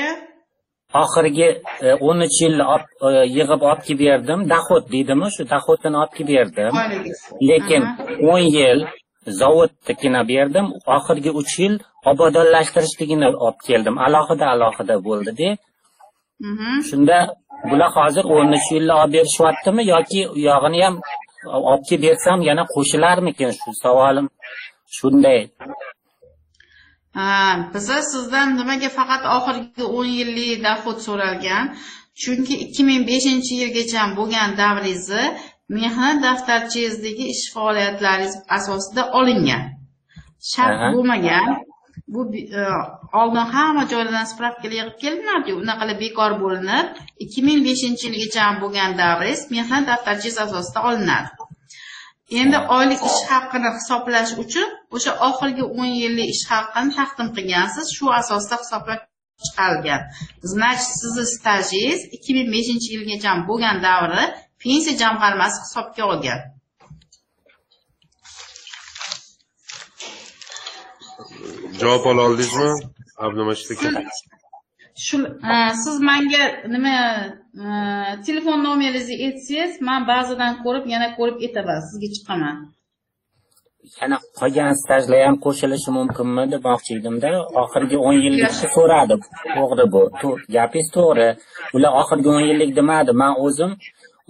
[0.94, 1.48] oxirgi
[1.86, 2.66] e, o'n uch yilni
[3.08, 4.40] e, yig'ib olib kelib berdim.
[4.54, 5.28] Dohod deydimi?
[5.36, 6.74] Shu dohodini olib kelib berdim.
[7.50, 7.84] Lekin
[8.32, 8.80] o'n yil
[9.42, 10.68] zavodnikini berdim.
[10.98, 11.76] Oxirgi uch yil
[12.12, 13.96] obodonlashtirishligini olib keldim.
[14.08, 15.50] Alohida alohida bo'ldida
[16.90, 17.18] shunda
[17.70, 20.96] bular hozir o'n uch yilni olib berishyaptimi yoki u yog'ini ham
[21.70, 23.50] olib kelib bersam yana qo'shilarmikin?
[23.60, 24.28] Shu savolim
[24.98, 25.40] shunday.
[27.18, 27.30] Ha
[27.74, 31.66] biza sizdan nimaga faqat oxirgi o'n yillik dohod so'ralgan.
[32.22, 35.26] Chunki ikki ming beshinchi yilgacha bo'lgan davringizni
[35.80, 39.64] mehnat daftarchangizdagi ish faoliyatlaringiz asosida olingan.
[40.52, 41.48] Shart bo'lmagan.
[42.14, 42.64] Bu e,
[43.20, 46.86] oldin hamma joylardan spravkalar yig'ib kelinardiyu unaqa qilib bekor bo'linib
[47.24, 51.41] ikki ming beshinchi yilgacha bo'lgan davringiz mehnat daftarchangiz asosida olinadi
[52.40, 58.06] endi oylik ish haqini hisoblash uchun o'sha oxirgi o'n yillik ish haqini taqdim qilgansiz shu
[58.20, 59.02] asosda hisoblab
[59.46, 60.02] chiqarilgan
[60.54, 64.24] значит sizni stajingiz ikki ming beshinchi yilgacha bo'lgan davri
[64.64, 66.42] pensiya jamg'armasi hisobga olgan
[71.82, 72.70] Javob ola oldingizmi?
[73.26, 73.90] Abdumajid aka.
[75.06, 75.18] Shu
[75.84, 76.96] siz menga nima
[77.64, 77.68] e,
[78.26, 82.56] telefon nomeringizni aytsangiz man ba'zidan ko'rib yana ko'rib aytaman sizga chiqaman.
[84.00, 87.32] Yana qolgan stajlar ham qo'shilishi mumkinmi demoqchi edimda
[87.64, 89.16] oxirgi o'n yillikni so'radi.
[89.56, 90.02] To'g'ri bu
[90.56, 91.28] gapingiz to'g'ri.
[91.76, 93.72] Ular oxirgi o'n yillik demadi man o'zim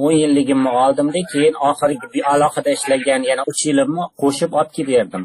[0.04, 5.24] o'n yilligimni oldimda keyin oxirgi alohida ishlagan yana uch yilimni qo'shib olib kelib berdim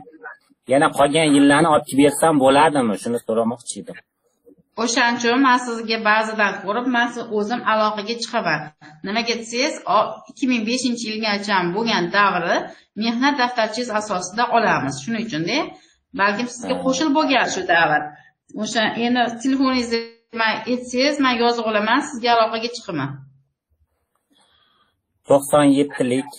[0.72, 2.94] yana qolgan yillarni olib kelib bersam bo'ladimi?
[3.02, 3.96] Shuni so'ramoqchi edim
[4.82, 7.06] o'shaning uchun man sizga ba'zidan ko'rib man
[7.38, 8.60] o'zim aloqaga chiqaman.
[9.06, 9.74] Nimaga desangiz
[10.30, 12.56] ikki ming beshinchi yilgacha bo'lgan davri
[13.02, 14.94] mehnat daftarchangiz asosida olamiz.
[15.02, 15.58] Shuning uchunda
[16.20, 18.00] balkim sizga qo'shilib bo'lgan shu davr.
[18.62, 20.00] O'sha endi telefoningizni
[20.40, 23.10] man aytsangiz man yozib olaman sizga aloqaga chiqaman.
[25.28, 26.30] To'qson yettilik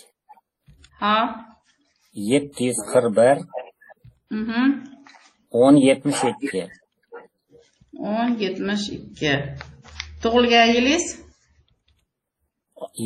[1.01, 1.17] ha.
[2.31, 3.37] Yetti yuz qirq bir.
[4.39, 4.63] Mhm.
[5.63, 6.61] o'n yetmish ikki
[7.99, 9.33] o'n yetmish ikki.
[10.21, 11.05] Tug'ilgan yilingiz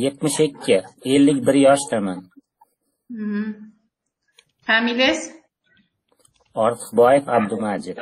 [0.04, 0.78] yetmish ikki.
[1.04, 2.18] Ellik bir yoshdaman.
[4.66, 5.20] Familiyangiz
[6.64, 7.98] ortiqboyev abdumajid.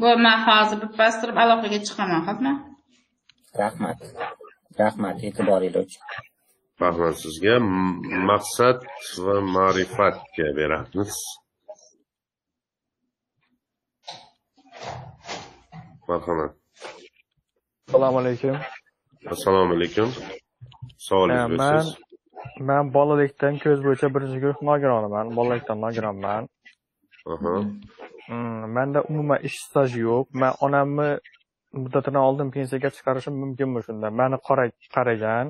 [0.00, 2.52] Bu man hozir birpas turib aloqaga chiqaman xo'pmi?
[3.62, 4.00] Rahmat.
[4.80, 6.02] Rahmat e'tiboringiz uchun.
[6.82, 7.56] Rahmat sizga
[8.30, 8.78] maqsad
[9.24, 11.12] va ma'rifatga beramiz
[16.08, 16.52] marhamat.
[17.88, 18.56] Assalomu alaykum.
[19.34, 20.08] Assalomu alaykum.
[20.08, 20.32] Eh,
[21.06, 21.88] savolingiz man bersangiz
[22.68, 26.42] man bolalikdan ko'z bo'yicha birinchi guruh nogironiman bolalikdan nogironman.
[28.76, 30.26] Manda umuman ish staji yo'q.
[30.42, 31.08] Man onamni
[31.82, 34.06] muddatidan oldin pensiyaga chiqarishim mumkinmi shunda.
[34.20, 35.46] Mani qara- qaragan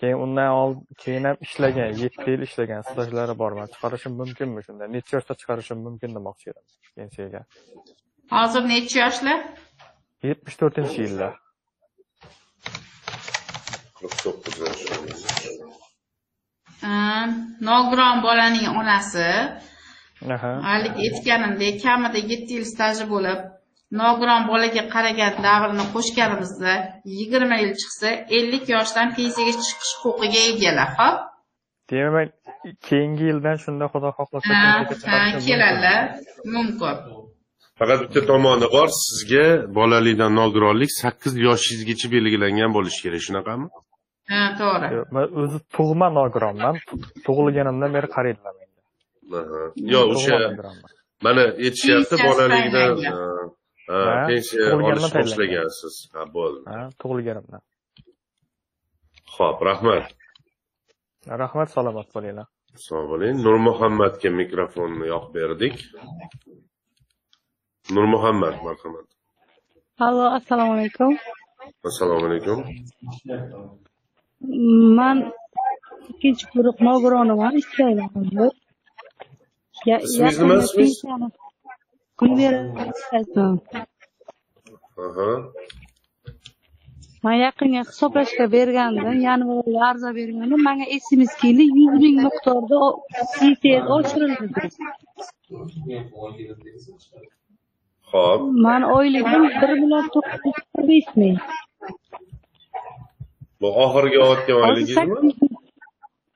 [0.00, 3.52] keyin undan oldin keyin ham ishlagan yetti yil ishlagan stajlari bor.
[3.58, 4.84] Man chiqarishim mumkinmi shunda.
[4.94, 6.64] Necha yoshda chiqarishim mumkin demoqchi edim
[6.98, 7.40] pensiyaga.
[8.36, 9.34] Hozir necha yoshli
[10.28, 11.28] yetmish to'rtinchi yilda
[13.98, 14.84] qirq to'qqiz yosh
[16.84, 16.96] Ha,
[17.68, 19.28] nogiron bolaning onasi.
[20.68, 23.40] Haligi aytganimdek kamida yetti yil staji bo'lib
[24.00, 26.74] nogiron bolaga qaragan davrini qo'shganimizda
[27.18, 31.16] yigirma yil chiqsa ellik yoshdan pensiyaga chiqish huquqiga egalar hop
[31.90, 32.28] demak
[32.86, 34.52] keyingi yildan shunda xudo xohlasa
[35.46, 36.00] keladilar
[36.54, 36.96] mumkin
[37.78, 39.44] faqat bitta tomoni bor sizga
[39.78, 43.66] bolalikdan nogironlik sakkiz yoshingizgacha belgilangan bo'lishi kerak shunaqami?
[44.32, 44.86] Ha to'g'ri.
[44.96, 46.74] Yo'q, man o'zi tug'ma nogironman.
[46.88, 48.80] Tug- tug'ilganimdan beri qaraydilar menga
[49.40, 49.62] Aha.
[49.92, 50.36] yo o'sha
[51.26, 52.92] mana aytishyapti bolalikdan
[54.28, 55.94] pensiya olishni boshlagansiz.
[56.14, 56.60] Ha bo'ldi.
[56.72, 57.62] Ha tug'ilganimdan.
[59.36, 60.06] Ho'p rahmat.
[61.42, 62.46] Rahmat salomat bo'linglar.
[62.88, 63.34] Sog' bo'ling.
[63.46, 65.74] Nurmuhammadga mikrofonni yoqib berdik
[67.90, 69.06] nurmuhammad marhamat
[69.98, 71.12] Allo, assalomu alaykum.
[71.88, 72.58] assalomu alaykum
[74.98, 75.32] Man
[76.10, 78.10] ikkinchi guruh nogironiman, ishlayman
[80.06, 81.02] Ismingiz nima, ismingiz?
[87.24, 90.60] Man yaqinga hisoblashga bergandim, yanvarda ariza bergandim.
[90.68, 92.78] Menga SMS keldi, 100 ming miqdorda
[93.96, 94.44] oshirildi.
[98.14, 101.38] Ho'p Man oyligim 1 million 945 ming.
[103.60, 105.52] bu oxirgi olayotgan 8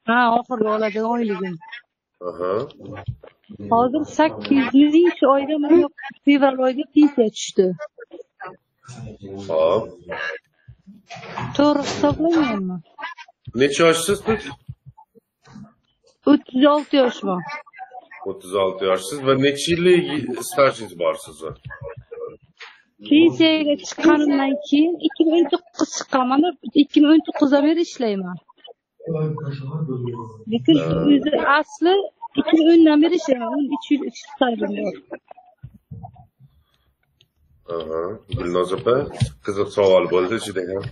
[0.08, 1.54] Ha, oxirgi oladigan oyligim.
[3.72, 5.88] Hozir 800 ming shu oyda menga
[6.24, 7.66] fevral oyida pensiya tushdi.
[9.48, 9.84] ho'p
[11.56, 12.76] To'g'ri hisoblanganmi?
[13.60, 14.42] necha yoshsiz siz
[16.26, 17.40] 36 yoshman.
[18.30, 20.04] O'ttiz olti yoshsiz va necha yillik
[20.50, 21.52] stajingiz bor sizni
[23.08, 26.40] Pensiyaga chiqqanimdan keyin 2019 chiqqanman.
[26.76, 28.36] 2019dan beri ishlayman.
[30.52, 30.76] Lekin
[31.14, 31.94] o'zi asli
[32.36, 33.50] 2010dan beri ishlayman.
[33.54, 34.94] 13 yil ish stajim bor.
[37.76, 38.02] aha
[38.36, 38.94] gulnoz opa
[39.44, 40.84] qiziq savol bo'ldi juda ham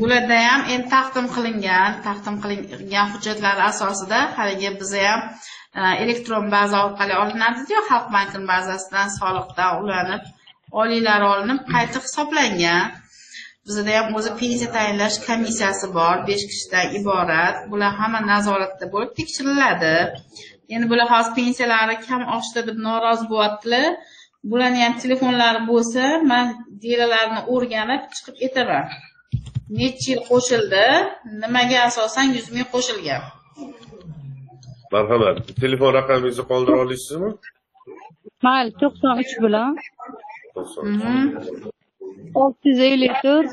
[0.00, 5.20] bularda ham endi taqdim qilingan taqdim qilingan hujjatlar asosida haligi biza ham
[6.04, 10.22] elektron baza orqali olinadiku xalq bankini bazasidan soliqdan ulanib
[10.80, 12.84] oliylari olinib qayta hisoblangan
[13.66, 19.94] bizada ham o'zi pensiya tayinlash komissiyasi bor besh kishidan iborat bular hamma nazoratda bo'lib tekshiriladi
[20.74, 23.86] endi bular hozir pensiyalari kam oshdi deb norozi bo'lyaptilar
[24.50, 26.46] bularni ham telefonlari bo'lsa man
[26.84, 28.84] delalarni o'rganib chiqib aytaman
[29.78, 30.86] necha yil qo'shildi
[31.42, 33.22] nimaga asosan yuz ming qo'shilgan.
[34.94, 35.36] Marhamat.
[35.62, 37.30] Telefon raqamingizni qoldira olasizmi
[38.44, 39.76] Mayli, 93 bilan.
[40.82, 41.20] Mhm.
[42.34, 43.50] 654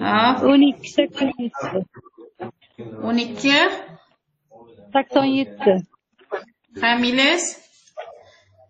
[0.00, 0.36] ha?
[0.42, 1.52] 12 87
[3.02, 3.58] o'n ikki?
[4.92, 5.82] 87
[6.80, 7.44] familiyangiz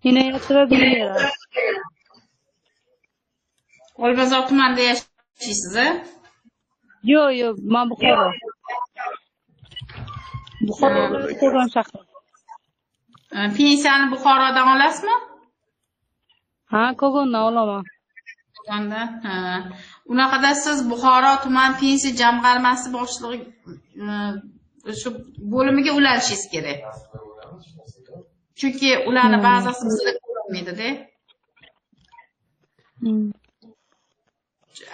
[0.07, 1.31] Gulmira.
[4.05, 5.87] olmazor tumanida yashaysiz a
[7.13, 8.29] Yo'q, yo'q, men Buxoro.
[10.67, 11.01] buxoro
[11.41, 11.99] qo'rg'on shahri
[13.37, 15.17] E, pensiyani buxorodan olasizmi
[16.73, 17.85] ha kogondan olaman
[18.59, 19.37] Kogondan, ha
[20.13, 23.39] unaqada siz buxoro tuman pensiya jamg'armasi boshlig'i
[24.05, 25.09] e, shu
[25.53, 26.81] bo'limiga ulanishingiz kerak
[28.59, 30.89] chunki ularni bazasi bizda ko'rinmaydida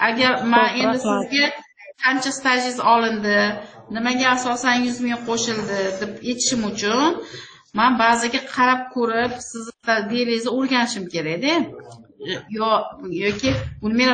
[0.08, 1.44] agar man endi sizga
[2.02, 3.38] qancha stajingiz olindi
[3.96, 7.02] nimaga asosan yuz ming qo'shildi deb aytishim uchun
[7.78, 11.54] man ba'ziga qarab ko'rib sizni felingizni o'rganishim kerakda
[12.58, 12.70] yo
[13.24, 13.50] yoki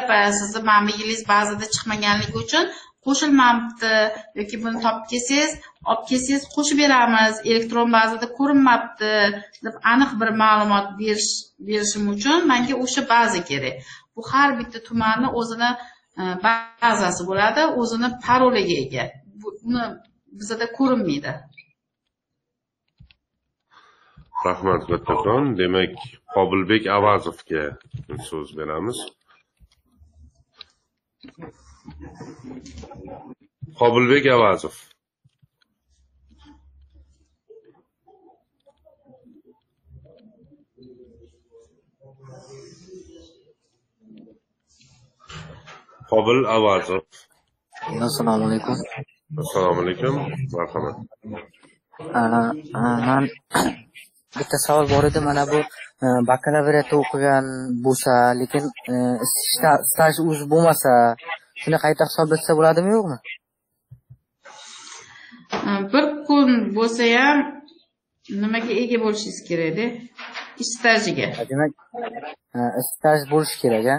[0.00, 2.64] opa sizni manbailingiz ba'zida chiqmaganligi uchun
[3.06, 3.94] qo'shilmabdi
[4.38, 5.52] yoki buni topib kelsangiz
[5.90, 7.34] olib kelsangiz qo'shib beramiz.
[7.50, 9.12] Elektron bazada ko'rinmabdi.
[9.66, 11.30] Deb aniq bir ma'lumot berish
[11.68, 13.76] berishim uchun manga o'sha baza kerak.
[14.14, 15.70] Bu har bitta tumanni o'zini
[16.20, 19.04] e, bazasi bo'ladi o'zini paroliga ega.
[19.42, 19.84] Buni
[20.38, 21.32] bizada ko'rinmaydi.
[24.46, 25.94] Rahmat kattakon demak
[26.34, 27.64] qobilbek avazovga
[28.28, 28.98] so'z beramiz.
[33.78, 34.74] Qobilbek avazov.
[46.10, 47.02] Qobil avazov.
[48.06, 48.76] Assalomu alaykum.
[49.42, 50.14] Assalomu alaykum.
[50.54, 50.96] Marhamat.
[53.08, 53.24] Man
[54.38, 55.20] bitta savol bor edi.
[55.28, 55.58] Mana bu
[56.04, 57.44] e, bakalavriatda o'qigan
[57.84, 58.94] bo'lsa lekin e,
[59.32, 60.92] sta- staj o'zi bo'lmasa
[61.62, 63.18] shuni qayta hisoblatsa bo'ladimi yo'qmi?
[65.92, 67.38] Bir kun bo'lsa ham
[68.42, 69.84] nimaga ega bo'lishingiz kerakda
[70.62, 71.26] ish stajiga.
[71.50, 71.70] Demak
[72.90, 73.98] staj bo'lishi kerak a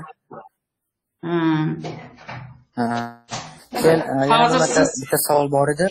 [4.31, 4.47] yana
[5.01, 5.87] bitta savol bor edi.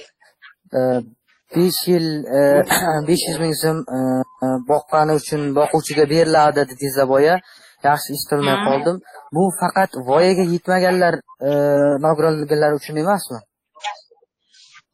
[1.56, 2.06] Besh yil
[2.38, 2.40] e,
[3.08, 4.00] besh yuz ming so'm e,
[4.44, 7.34] e, boqqani uchun boquvchiga beriladi dedingizlar boya
[7.85, 8.97] yaxshi eshitolmay qoldim.
[9.37, 11.14] Bu faqat voyaga yetmaganlar
[11.49, 11.51] e,
[12.79, 13.41] uchun emasmi?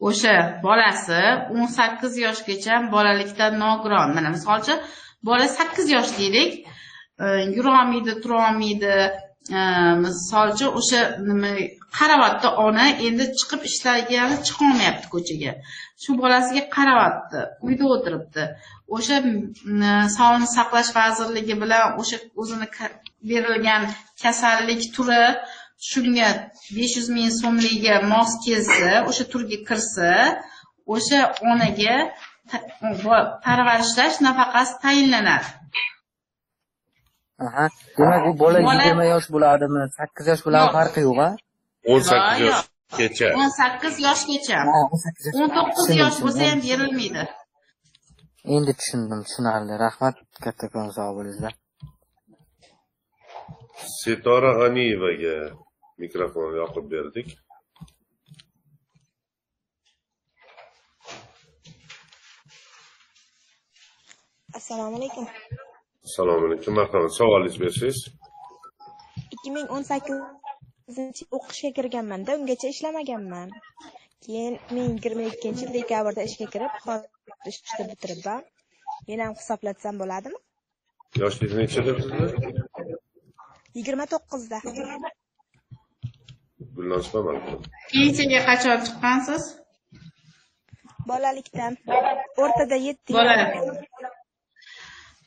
[0.08, 0.34] O'sha
[0.66, 1.20] bolasi
[1.56, 4.14] o'n sakkiz yoshgacha bolalikdan nogiron.
[4.16, 4.78] Mana misol uchun
[5.28, 6.52] bola sakkiz yosh deylik
[7.24, 7.26] e,
[7.56, 8.94] yurolmaydi turolmaydi
[9.50, 11.50] misol uchun o'sha nima
[11.98, 15.52] qaryapti ona endi chiqib ishlagani chiqolmayapti ko'chaga.
[16.02, 18.42] Shu bolasiga qaryapti uyda o'tiribdi.
[18.96, 19.16] O'sha
[20.16, 22.68] sog'liqni saqlash vazirligi bilan o'sha o'zini
[23.30, 23.82] berilgan
[24.22, 25.24] kasallik turi
[25.90, 26.28] shunga
[26.76, 30.10] besh yuz ming so'mligiga mos kelsa o'sha turga kirsa
[30.94, 31.20] o'sha
[31.50, 31.96] onaga
[33.44, 35.48] parvarishlash nafaqasi tayinlanadi.
[37.38, 37.66] Aha.
[37.98, 39.82] demak u bola yigirma yosh bo'ladimi?
[39.98, 41.30] Sakkiz yosh bilan farqi yo'q a
[41.92, 43.28] o'n sakkiz yoshgacha.
[43.40, 44.58] O'n sakkiz yoshgacha.
[44.74, 44.80] Ha,
[45.40, 47.24] o'n to'qqiz yosh bo'lsa ham berilmaydi.
[48.56, 49.74] Endi tushundim tushunarli.
[49.84, 51.54] Rahmat kattakon sog' bo'linglar.
[54.00, 55.36] Setora g'aniyevaga
[56.02, 57.28] mikrofon yoqib berdik.
[64.58, 65.26] Assalomu alaykum
[66.06, 67.98] assalomu alaykum marhamat savolingizni bersangiz.
[69.34, 73.48] ikki ming o'n sakkizinchi o'qishga kirganmanda ungacha ishlamaganman.
[74.24, 78.42] Keyin ikki ming yigirma ikkinchi yil dekabrda ishga kirib hozir ishni bitiribman
[79.08, 80.38] men ham hisoblatsam bo'ladimi?
[81.22, 81.52] Yoshingiz
[81.88, 82.30] dedinglar
[83.78, 84.58] yigirma to'qqizda.
[86.90, 89.42] Marhamat pensiyaga qachon chiqqansiz?
[91.10, 91.72] Bolalikdan.
[92.42, 94.13] O'rtada yetti yil Bola.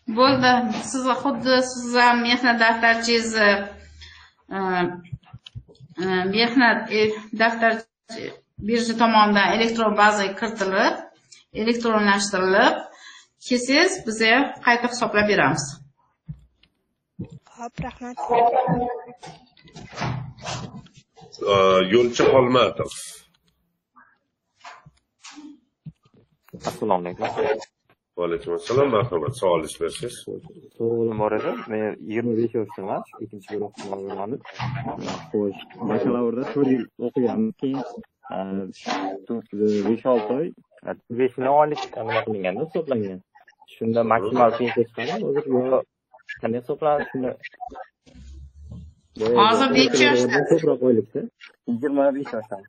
[0.07, 0.51] Bo'ldi.
[0.91, 3.49] Sizni xuddi sizni ham mehnat daftarchangizni
[4.55, 4.59] e,
[6.03, 6.05] e,
[6.35, 7.01] mehnat e,
[7.41, 7.73] daftar
[8.67, 10.95] birja tomonidan elektron bazaga kiritilib
[11.63, 12.75] elektronlashtirilib
[13.47, 15.65] kelsangiz biz ham qayta hisoblab beramiz.
[17.57, 18.17] Ho'p rahmat.
[21.93, 22.91] Yo'lchi xolmatov
[26.65, 27.76] assalomu alaykum
[28.17, 30.15] va alaykum assalom marhamat savolingizni bersangiz
[30.77, 33.71] savolim bor edi men yigirma besh yoshdaman ikkinchi guruh
[35.31, 35.59] xo'sh
[35.91, 37.83] bakalavrda to'rt yil o'qiganman keyin
[39.87, 40.47] besh olti oy
[41.19, 43.19] besh ming oylik nima qilinganda hisoblangan
[43.75, 45.61] shunda maksimal pensiya yo
[46.41, 47.31] qanday hisoblanadi shunda
[49.41, 50.39] Hozir necha yoshda?
[50.49, 51.21] ko'proq oylikda
[51.69, 52.67] yigirma besh yoshdaman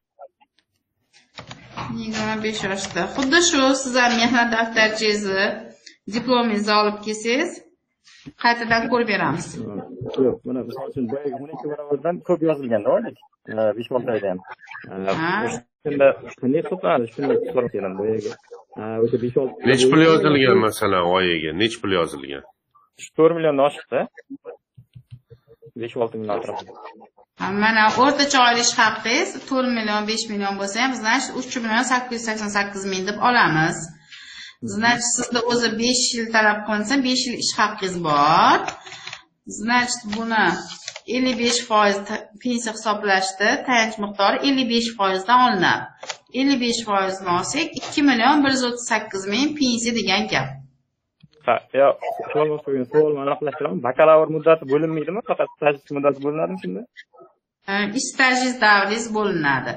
[1.97, 3.01] yigirma besh yoshda.
[3.17, 5.47] Xuddi shu siz ham mehnat daftarchangizni
[6.15, 7.51] diplomingizni olib kelsangiz
[8.43, 9.47] qaytadan ko'rib beramiz.
[10.27, 13.17] Yo'q mana misol uchun boyagi o'n ikki barobardan ko'p yozilganda oylik
[13.79, 14.41] besh olti oyda ham.
[15.23, 15.33] Ha.
[15.85, 16.07] shunda
[16.41, 18.31] qanday hisoblanadi shuni so'rab keldim boyagi.
[19.05, 21.51] O'sha besh olti nechi pul yozilgan masalan oyiga?
[21.63, 22.43] Nechi pul yozilgan?
[23.17, 24.01] To'rt milliondan oshibdi
[25.83, 26.73] besh olti million atrofida
[27.39, 32.13] mana o'rtacha oylik ish haqingiz to'rt million besh million bo'lsa ham значит uch million sakkiz
[32.17, 33.77] yuz sakson sakkiz ming deb olamiz
[34.75, 38.59] значит sizni o'zi besh yil talab qilinsa besh yil ish haqingiz bor
[39.61, 40.47] значит buni
[41.15, 41.97] ellik besh foiz
[42.43, 45.85] pensiya hisoblashdi tayanch miqdori ellik besh foizdan olinadi
[46.41, 50.49] ellik besh foizni olsak ikki million bir yuz o'ttiz sakkiz ming pensiya degan gap
[51.81, 51.89] yo
[52.33, 56.83] savol bo'lgan savolni aniqlashtiraman bakalavr muddati bo'linmaydimi faqat staj muddati bo'linadimi shunda
[58.09, 59.73] Stajiz davringiz bo'linadi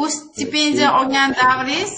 [0.00, 1.92] u stipendiya olgan davringiz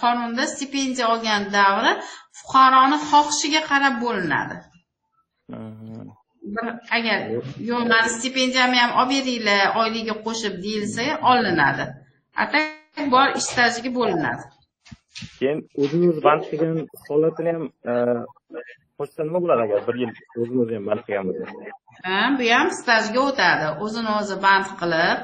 [0.00, 1.92] qonunda stipendiya olgan davri
[2.38, 4.56] fuqaroni xohishiga qarab bo'linadi
[6.54, 6.66] bir
[6.96, 7.18] agar
[7.70, 11.84] yo'q mani stipendiyamni ham olib beringlar oyligiga qo'shib deyilsa olinadi
[12.42, 12.44] a
[13.14, 14.44] bor ish stajiga bo'linadi
[15.38, 17.94] keyin o'zimiz band qilgan holatini ham e,
[18.98, 20.12] qo'shsa nima bo'ladi agar bir yil
[20.42, 21.50] o'zimiz ham band qilgan bo'lsak
[22.06, 23.66] ha bu ham stajga o'tadi.
[23.84, 25.18] O'zini o'zi band qilib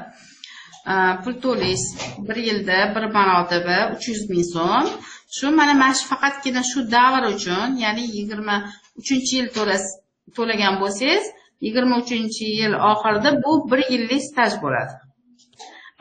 [0.93, 1.91] e, pul to'laysiz
[2.27, 4.85] bir yilda bir marotaba uch yuz ming so'm.
[5.35, 8.55] Shu mana mana shu faqatgina shu davr uchun ya'ni yigirma
[9.01, 9.47] uchinchi yil
[10.37, 11.25] to'lagan bo'lsangiz
[11.65, 14.93] yigirma uchinchi yil oxirida bu bir yillik staj bo'ladi.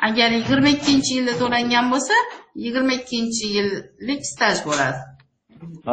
[0.08, 2.16] Agar yigirma ikkinchi yilda to'langan bo'lsa
[2.64, 5.00] yigirma ikkinchi yillik staj bo'ladi.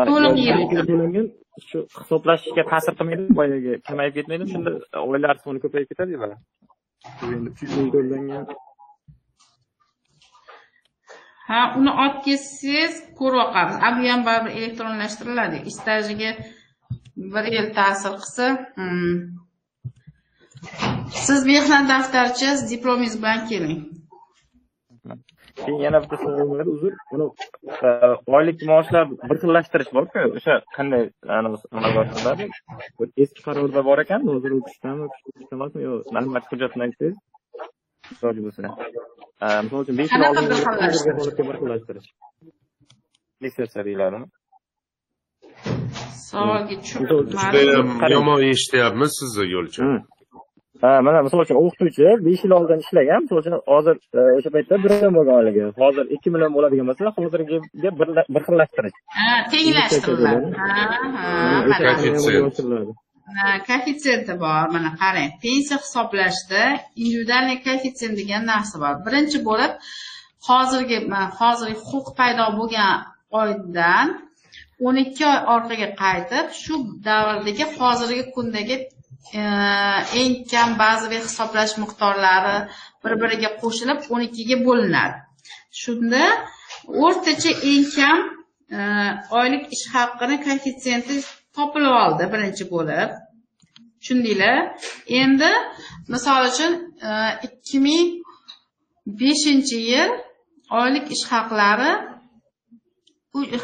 [0.09, 0.57] To'liq yil.
[0.91, 1.27] to'langan
[1.69, 4.71] shu hisoblashishga ta'sir qilmaydimi boyagi kamayib ketmaydimi shunda
[5.11, 6.35] oylar soni ko'payib ketadiyu mana
[7.33, 8.45] endi uch yuz ming to'langan.
[11.49, 15.57] Ha uni olib ketsangiz ko'ryoqamiz a bu ham baribir elektronlashtiriladi.
[15.79, 16.31] Stajiga
[17.33, 18.45] bir yil ta'sir qilsa
[18.77, 19.15] hmm.
[21.25, 23.79] siz mehnat daftarchangiz diplomingiz bilan keling
[25.63, 27.25] keyin yana bitta savol bor uzr uni
[27.87, 27.89] e,
[28.37, 31.03] oylik maoshlar bir xillashtirish borku o'sha qanday
[31.39, 32.45] amalga oshiriladi
[33.23, 37.17] eski qarorda bor ekan hozir o'qishdami o'qishda emasmi yo normal hujjatni aytsangiz
[38.15, 38.61] iloji bo'lsa.
[39.45, 41.21] E, misol uchun besh yil oldin bir xillashtirish?
[41.21, 42.09] holatga bir xillashtirish
[43.43, 44.17] litsenziya deyiladi
[46.27, 49.85] savolga judayam tushunmadim yomon eshityapmiz sizni yo'lchi
[50.83, 53.19] ha mana misol uchun o'qituvchi besh yil oldin ishlagan.
[53.25, 57.03] Misol uchun hozir e, o'sha paytda bir million bo'lgan oyligi hozir ikki million bo'ladigan bo'lsa
[57.17, 57.89] hozirgiga
[58.35, 60.37] bir xillashtirish ha tenglashtiriladi
[63.37, 64.63] ha koeffitsiyenti bor.
[64.75, 65.31] Mana qarang.
[65.43, 66.61] Pensiya hisoblashda
[67.03, 68.93] individualniy koeffitsient degan narsa bor.
[69.07, 69.71] Birinchi bo'lib
[70.49, 70.99] hozirgi
[71.39, 72.93] hozirgi huquq paydo bo'lgan
[73.41, 74.07] oydan
[74.87, 76.73] o'n ikki oy orqaga qaytib shu
[77.07, 78.75] davrdagi hozirgi kundagi
[79.33, 79.39] Э,
[80.19, 82.57] eng kam bazaviy hisoblash miqdorlari
[83.03, 85.17] bir biriga qo'shilib o'n ikkiga bo'linadi
[85.81, 86.23] shunda
[87.03, 88.19] o'rtacha eng kam
[88.77, 88.79] e,
[89.39, 91.15] oylik ish haqini koeffitsiyenti
[91.55, 93.09] topilib oldi birinchi bo'lib.
[93.99, 94.57] Tushundinglar
[95.21, 95.51] endi
[96.13, 96.73] misol uchun
[97.09, 97.11] e,
[97.47, 98.07] ikki ming
[99.21, 100.11] beshinchi yil
[100.81, 101.91] oylik ish haqlari
[103.55, 103.59] e,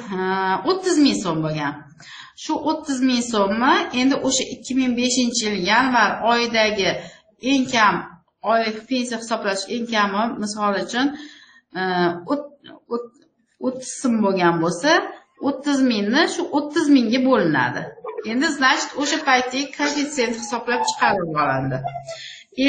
[0.69, 1.82] o'ttiz ming so'm bo'lgan.
[2.43, 6.89] Shu o'ttiz ming so'mni endi o'sha ikki ming beshinchi yil yanvar oyidagi
[7.51, 7.95] eng kam
[8.51, 11.07] oylik pensiya hisoblash eng kami misol uchun
[11.79, 11.81] e,
[13.67, 14.91] o'ttiz so'm bo'lgan bo'lsa
[15.49, 17.81] o'ttiz mingni shu o'ttiz mingga bo'linadi.
[18.31, 21.77] Endi значит o'sha paytdagi koeffitsient hisoblab chiqarib olindi.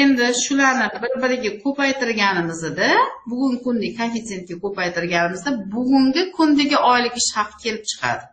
[0.01, 2.89] Endi shularni bir biriga ko'paytirganimizda
[3.29, 8.23] bugungi kundagi koeffitsiyentga ko'paytirganimizda bugungi kundagi oylik ish haqi kelib chiqadi.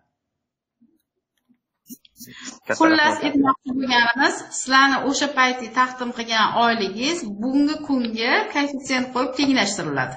[2.81, 10.17] Xullas aytmoqchi bo'lganimiz sizlarni o'sha paytda taqdim qilgan oyligingiz bugungi kunga koeffitsient qo'yib tenglashtiriladi.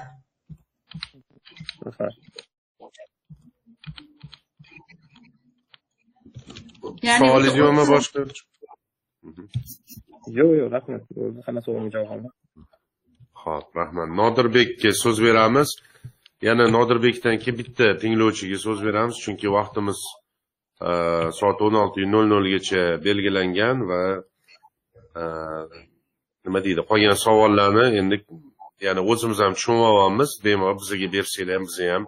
[7.20, 8.18] Savolingiz yo'qmi boshqa
[10.38, 10.50] yo'q.
[10.60, 11.02] yo'q rahmat.
[11.46, 12.32] Hamma savolimga javob oldim?
[13.42, 14.08] Ho'p rahmat.
[14.20, 15.68] Nodirbekka so'z beramiz.
[16.48, 19.98] Yana nodirbekdan keyin bitta tinglovchiga so'z beramiz chunki vaqtimiz
[21.40, 24.02] soat o'n olti nol nolgacha belgilangan va
[25.20, 25.24] e,
[26.44, 28.16] nima deydi qolgan savollarni endi
[28.86, 32.04] ya'ni o'zimiz ham tushunmayapmiz bemalol bizga bersanglar ham biz ham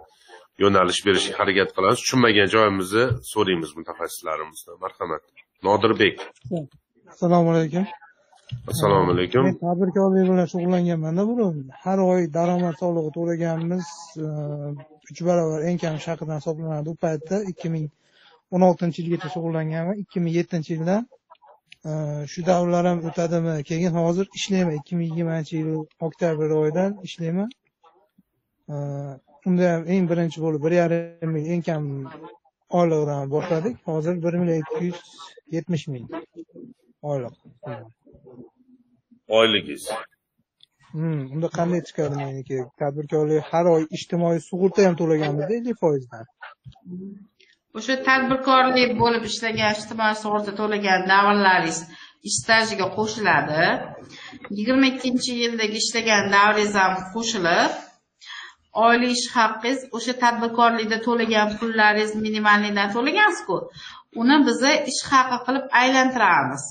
[0.63, 1.99] yo'nalish berishga harakat qilamiz.
[2.03, 4.75] Tushunmagan joyimizni so'raymiz mutaxassislarimizdan.
[4.83, 5.23] Marhamat.
[5.67, 6.15] Nodirbek.
[7.13, 7.85] Assalomu alaykum.
[8.71, 9.43] Assalomu alaykum.
[9.49, 13.87] Men tadbirkorlik bilan shug'ullanganmanda burun har oy daromad solig'i to'laganmiz.
[15.11, 16.87] Uch barobar eng kam ish haqidan hisoblanadi.
[16.93, 17.85] U paytda ikki ming
[18.55, 21.03] o'n oltinchi yilgacha shug'ullanganman ikki ming yettinchi yildan
[21.89, 21.91] e,
[22.31, 23.55] shu davrlar ham o'tadimi?
[23.69, 24.75] Keyin hozir ishlayman.
[24.79, 25.69] ikki ming yigirmanchi yil
[26.07, 27.49] oktyabr oyidan ishlayman.
[28.73, 28.75] E,
[29.47, 31.83] unda ham eng birinchi bo'lib bir yarim ming eng kam
[32.79, 33.75] oylig'idan boshladik.
[33.91, 35.01] Hozir bir million ikki yuz
[35.55, 36.05] yetmish ming
[37.01, 37.35] oylik
[39.39, 39.89] oyligingiz.
[40.91, 42.57] Hmm, unda qanday chiqadi meniki?
[42.81, 46.25] Tadbirkorlik har oy ijtimoiy sug'urta ham to'laganmizda ellik foizdan
[47.77, 51.79] o'sha tadbirkorlik bo'lib ishlagan ijtimoiy sug'urta to'lagan davrlaringiz
[52.27, 53.65] ish stajiga qo'shiladi.
[54.57, 57.71] Yigirma ikkinchi yildagi ishlagan davringiz ham qo'shilib
[58.85, 63.57] oylik ish haqingiz o'sha tadbirkorlikda to'lagan pullaringiz minimalnidan to'lagansizku
[64.21, 66.63] uni biza ish haqi qilib aylantiramiz.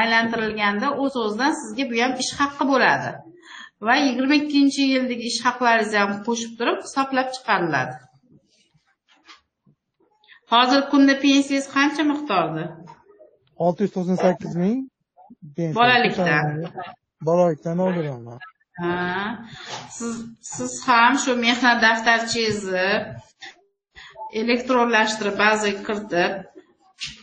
[0.00, 3.10] Aylantirilganda o'z o'zidan sizga bu ham ish haqqi bo'ladi.
[3.86, 7.94] Va yigirma ikkinchi yildagi ish haqlaringizni ham qo'shib turib hisoblab chiqariladi.
[10.52, 12.64] Hozirgi kunda pensiyangiz qancha miqdorda?
[13.64, 14.78] Olti yuz to'qson sakkiz ming.
[15.78, 16.46] Bolalikdan?
[17.28, 18.38] bolalikdan oldiraman.
[18.82, 18.94] Ha.
[19.96, 20.14] Siz
[20.54, 22.88] siz ham shu mehnat daftarchangizni
[24.40, 26.32] elektronlashtirib bazaga kiritib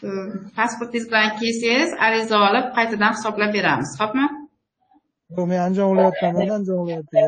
[0.01, 3.91] hm, pasportingiz bilan kelsangiz ariza olib qaytadan hisoblab beramiz.
[4.01, 4.27] Xo'pmi
[5.37, 7.25] yo'q men andijon viloyatidan andijon viloyatiga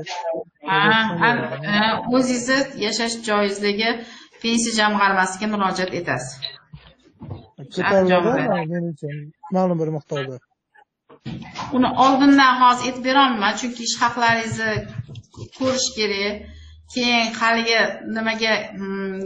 [0.71, 3.89] ha, o'zingizni yashash joyingizdagi
[4.43, 6.33] pensiya jamg'armasiga murojaat etasiz.
[9.55, 10.35] Ma'lum bir miqdorda.
[11.77, 14.71] Uni oldindan hozir aytib berolmayman chunki ish haqlaringizni
[15.57, 16.35] ko'rish kerak.
[16.93, 17.79] Keyin haligi
[18.15, 19.19] nimaga mm,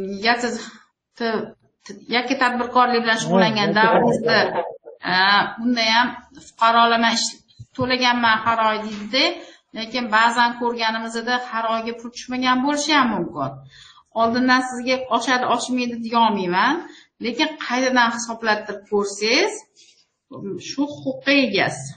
[2.16, 4.38] yakka tadbirkorlik bilan shug'ullangan davringizda
[5.63, 6.07] unda ham
[6.47, 7.28] fuqarolarman ish
[7.78, 9.24] to'laganman har oy deydida
[9.78, 13.51] lekin ba'zan ko'rganimizda har oyga pul tushmagan bo'lishi ham mumkin
[14.22, 16.76] oldindan sizga oshadi oshmaydi deyolmayman
[17.26, 19.53] lekin qaytadan hisoblattirib ko'rsangiz
[20.70, 21.88] shu huquqqa egasiz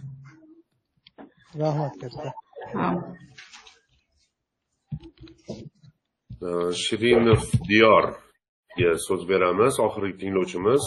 [1.63, 2.33] rahmat katta.
[2.75, 2.89] Ha.
[6.43, 9.75] Ee, shirinov diyorga so'z beramiz.
[9.87, 10.85] Oxirgi tinglovchimiz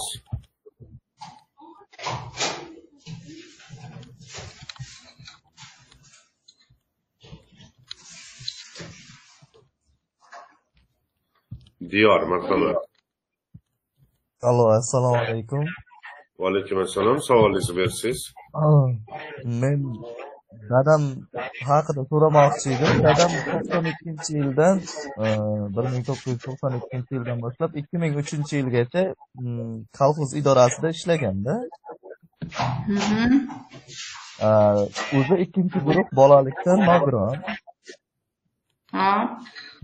[11.89, 12.77] diyor marhamat
[14.43, 15.65] Allo, assalomu alaykum.
[16.39, 18.21] va alaykum assalom savolingizni bersangiz
[19.61, 19.79] Men
[20.71, 21.03] dadam
[21.69, 23.03] haqida so'ramoqchi edim.
[23.07, 24.77] Dadam 92 yildan
[25.23, 25.37] eh,
[25.75, 29.03] 1992 yildan boshlab 2003 yilgacha
[29.35, 31.53] mm, kolxoz idorasida ishlaganda.
[32.87, 33.33] Mhm.
[34.47, 37.37] Eh, O'zi ikkinchi guruh bolalikdan nogiron.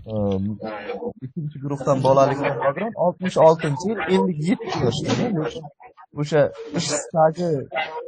[0.08, 0.16] Ha.
[0.16, 5.10] Eh, ikkinchi guruhdan bolalikdan nogiron 66 yil 57 yoshda.
[6.20, 6.42] O'sha
[6.78, 7.48] ish staji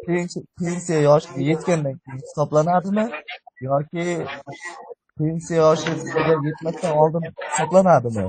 [0.07, 3.07] pensiya pensiya yoshiga yetgandan keyin hisoblanadimi
[3.68, 4.05] yoki
[5.18, 8.26] pensiya yoshiga yetmasdan oldin hisoblanadimi?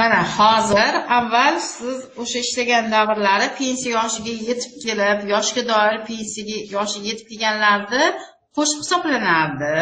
[0.00, 7.06] mana hozir avval siz o'sha ishlagan davrlari pensiya yoshiga yetib kelib yoshga doir pensiyaga yoshiga
[7.10, 8.04] yetib kelganlarni
[8.56, 9.76] qo'shib hisoblanardi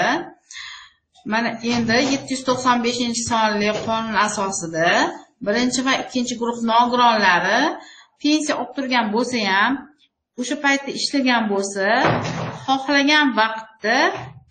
[1.32, 4.88] mana endi yetti yuz to'qson beshinchi sonli qonun asosida
[5.46, 7.60] birinchi va ikkinchi guruh nogironlari
[8.22, 9.72] pensiya olib turgan bo'lsa ham
[10.40, 11.86] o'sha paytda ishlagan bo'lsa
[12.64, 13.98] xohlagan vaqtda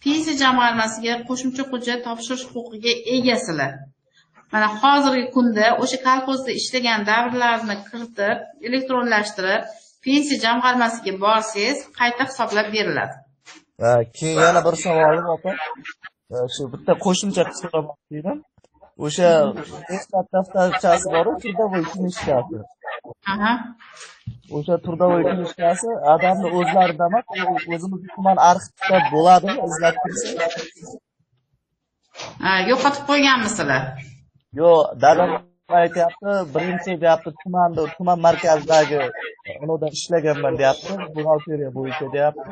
[0.03, 3.71] pensiya jamg'armasiga qo'shimcha hujjat topshirish huquqiga egasizlar
[4.53, 9.61] mana hozirgi kunda o'sha kolxozda ishlagan davrlarni kiritib elektronlashtirib
[10.05, 13.15] pensiya jamg'armasiga borsangiz qayta hisoblab beriladi
[14.17, 15.51] keyin yana bir savolim opa.
[16.55, 18.37] Shu bitta qo'shimcha qilib so'ramoqchi edim.
[19.05, 19.29] O'sha
[19.89, 21.83] mehnat daftarchasi bor-ku, трудовой.
[23.33, 23.51] Aha.
[24.57, 30.51] O'sha трудовой knижкасы adamni o'zlarida emas, u- o'zimiz tuman arxivda bo'ladimi izlab kirsak?
[32.43, 33.81] Ha, yo'qotib qo'yganmisizlar
[34.59, 35.31] Yo'q, dadam
[35.69, 38.99] aytyapti, birinchi deyapti tumanda, tuman markazidagi
[39.63, 42.51] unida ishlaganman deyapti, buxgalteriya bo'yicha deyapti.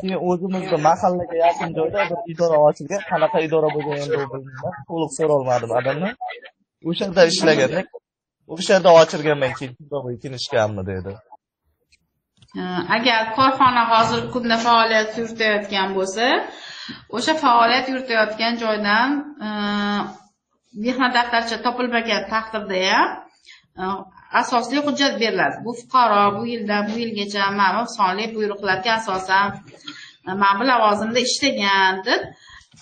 [0.00, 6.14] Keyin o'zimizni mahallaga yaqin joyda bir idora ochilgan, qanaqa idora bo'lganini bilmayman, to'liq so'rolmadim adamdan.
[6.88, 7.86] O'sha yerda ishlagandik.
[8.54, 11.12] O'sha yerda ochilganman keyin трудовой knижкамni dedi.
[12.96, 16.24] Agar korxona hozirgi kunda faoliyat yuritayotgan bo'lsa
[17.16, 19.08] o'sha faoliyat yuritayotgan joydan
[20.84, 23.08] mehnat daftarcha topilmagan taqdirda ham
[23.80, 23.84] e,
[24.40, 25.56] asosli hujjat beriladi.
[25.64, 29.46] Bu fuqaro bu yildan bu yilgacha ma'lum sonli buyruqlarga asosan
[30.28, 32.20] e, mana bu lavozimda ishlagan deb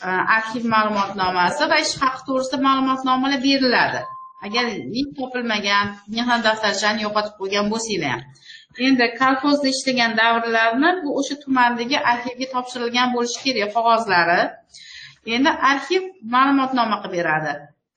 [0.07, 4.01] e, arxiv ma'lumotnomasi va ish haqi to'g'risida ma'lumotnomalar beriladi.
[4.47, 4.64] Agar
[4.95, 5.86] ning topilmagan
[6.16, 8.22] mehnat daftarchani yo'qotib qo'ygan bo'lsanglar ham
[8.86, 14.41] endi kolxozda ishlagan davrlarni bu o'sha tumandagi arxivga topshirilgan bo'lishi kerak qog'ozlari.
[15.36, 16.03] Endi arxiv
[16.34, 17.53] ma'lumotnoma qilib beradi.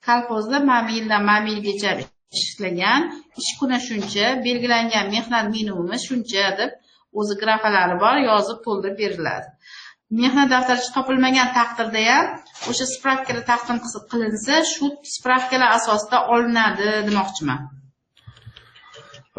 [0.08, 1.92] Kolxozda mana bu yildan mana bu yilgacha
[2.40, 3.02] ishlagan
[3.42, 6.72] ish kuni shuncha belgilangan mehnat minimumi shuncha deb
[7.20, 9.48] o'zi grafalari bor yozib to'ldirib beriladi.
[10.22, 12.26] Mehnat daftarchi topilmagan taqdirda ham
[12.72, 13.78] o'sha spravkalar taqdim
[14.12, 14.86] qilinsa shu
[15.16, 17.60] spravkalar asosida olinadi demoqchiman.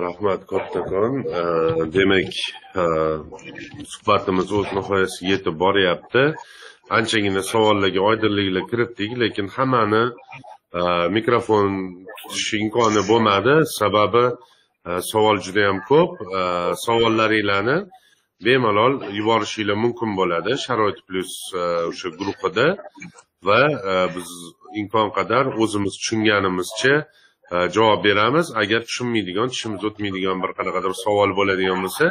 [0.05, 1.15] Rahmat kattakon
[1.97, 2.33] demak
[3.93, 6.25] suhbatimiz o'z nihoyasiga yetib boryapti.
[6.99, 10.03] Anchagina savollarga oydinliklar kiritdik lekin hammani
[11.17, 11.69] mikrofon
[12.19, 14.25] tutish imkoni bo'lmadi sababi
[14.85, 16.11] savol juda yam ko'p.
[16.21, 17.79] Э, savollaringlarni
[18.45, 20.53] bemalol yuborishinglar mumkin bo'ladi.
[20.65, 22.67] Sharoit plyus э, o'sha guruhida
[23.49, 23.61] va
[23.93, 24.29] э, biz
[24.81, 26.95] imkon qadar o'zimiz tushunganimizcha
[27.77, 28.47] javob beramiz.
[28.63, 32.07] Agar tushunmaydigan tishimiz o'tmaydigan bir qanaqadir savol bo'ladigan bo'lsa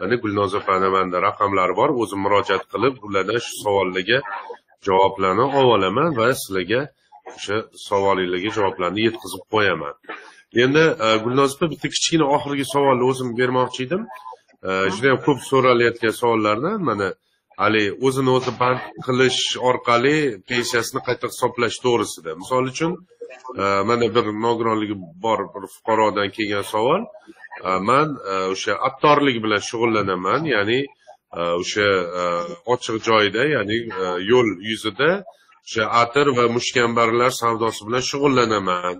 [0.00, 1.90] mana gulnoza opani manda raqamlari bor.
[2.02, 4.18] O'zim murojaat qilib ulardan shu savollarga
[4.86, 6.80] javoblarni olaman va sizlarga
[7.32, 7.56] o'sha
[7.88, 9.94] savolinglarga javoblarni yetkazib qo'yaman.
[10.64, 14.02] Endi e, gulnoz opa bitta kichkina oxirgi savolni o'zim bermoqchi edim.
[14.68, 17.08] E, Judayam ko'p so'ralayotgan savollardan mana
[17.62, 20.16] haligi o'zini o'zi band qilish orqali
[20.50, 22.30] pensiyasini qayta hisoblash to'g'risida.
[22.42, 22.92] Misol uchun
[23.62, 27.02] e, mana bir nogironligi bor bir fuqarodan kelgan savol.
[27.88, 28.08] Man
[28.52, 30.80] o'sha attorlik bilan shug'ullanaman ya'ni
[31.60, 31.88] o'sha
[32.74, 33.76] ochiq joyda ya'ni
[34.30, 35.10] yo'l yuzida
[35.64, 38.96] o'sha atir va mushkambarlar savdosi bilan shug'ullanaman.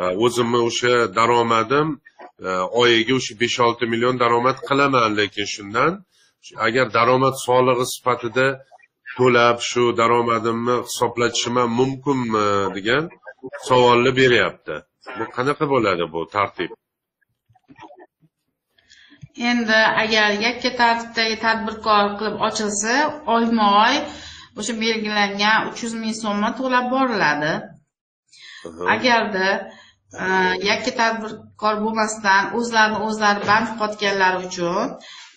[0.00, 1.88] E, o'zimni o'sha daromadim
[2.46, 2.48] e,
[2.80, 5.92] oyiga o'sha besh olti million daromad qilaman lekin shundan
[6.66, 8.46] agar daromad solig'i sifatida
[9.16, 12.46] to'lab shu daromadimni hisoblatishim ham mumkinmi
[12.76, 13.04] degan
[13.68, 14.74] savolni beryapti.
[15.18, 16.70] Bu qanaqa bo'ladi bu tartib?
[19.50, 22.94] Endi agar yakka tartibdagi tadbirkor qilib ochilsa
[23.36, 23.94] oyma oy
[24.58, 27.52] o'sha belgilangan uch yuz ming so'mni to'lab boriladi.
[28.94, 29.48] Agarda
[30.70, 34.84] yakka tadbirkor bo'lmasdan o'zlarini o'zlari band qotganlari uchun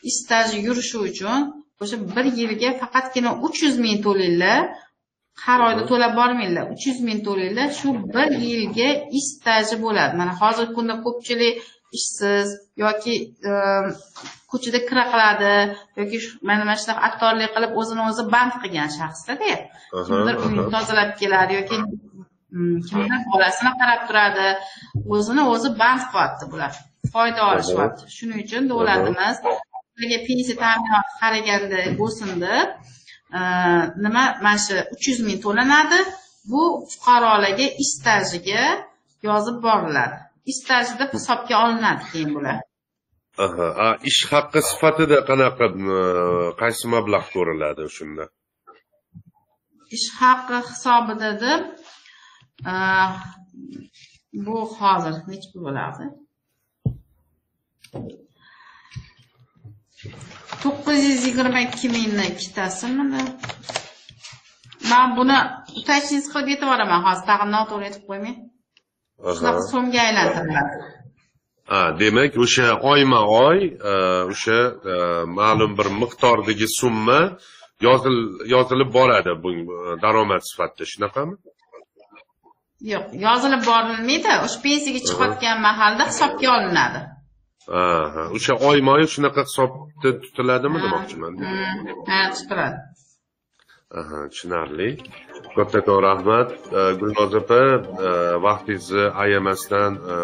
[0.09, 1.37] ish staji yurishi uchun
[1.83, 4.61] o'sha bir yilga faqatgina uch yuz ming to'langlar
[5.43, 10.13] har oyda to'lab bormanglar uch yuz ming to'langlar shu bir yilga ish staji bo'ladi.
[10.21, 11.55] Mana hozirgi kunda ko'pchilik
[11.97, 12.47] ishsiz
[12.83, 13.15] yoki
[14.51, 15.51] ko'chada kira qiladi
[15.99, 19.51] yoki mana mana shunaqa attorlik qilib o'zini o'zi band qilgan shaxslarda
[20.07, 21.77] kimdir uyini tozalab keladi yoki
[22.89, 24.47] kimdir bolasini qarab turadi.
[25.15, 26.73] O'zini o'zi band qilyapti bular.
[27.13, 29.37] Foyda olishyapti shuning uchun davlatimiz
[30.27, 32.67] pensiya ta'minoti qaraganda bo'lsin deb
[34.05, 35.99] nima mana shu uch yuz ming to'lanadi.
[36.51, 38.63] Bu fuqarolarga ish stajiga
[39.29, 40.17] yozib boriladi.
[40.51, 42.57] Ish staji deb hisobga olinadi keyin bular
[43.39, 45.65] ish haqqi sifatida qanaqa
[46.61, 48.25] qaysi mablag' ko'riladi shunda?
[49.97, 51.61] Ish haqqi hisobida deb
[54.45, 56.05] bu hozir nechi bo'ladi?
[60.63, 63.21] To'qqiz yuz yigirma ikki mingni ikkitasi mana
[64.91, 65.37] man buni
[65.79, 68.37] уточнить qilib aytib yuboraman hozir tag'in noto'g'ri aytib qo'ymang
[69.37, 71.00] shunaqa so'mga aylantiriladi
[72.01, 73.59] demak o'sha oyma oy
[74.33, 74.59] o'sha
[75.39, 77.19] ma'lum bir miqdordagi summa
[78.53, 79.49] yozilib boradi bu
[80.03, 80.85] daromad sifatida.
[80.93, 81.35] Shunaqami?
[82.93, 84.31] Yo'q yozilib borilmaydi.
[84.45, 87.01] O'sha pensiyaga chiqayotgan mahalda hisobga olinadi.
[87.81, 91.31] Aha o'sha oyma oy shunaqa hisobda tutiladimi demoqchiman.
[92.11, 92.77] ha tutiladi.
[93.99, 94.89] Aha tushunarli
[95.55, 96.51] kattakon rahmat.
[96.51, 97.61] E, Gulnoz opa
[98.07, 98.09] e,
[98.45, 100.15] vaqtingizni ayamasdan e,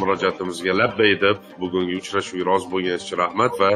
[0.00, 3.72] murojaatimizga labbay deb bugungi uchrashuvga rozi bo'lganingiz uchun rahmat va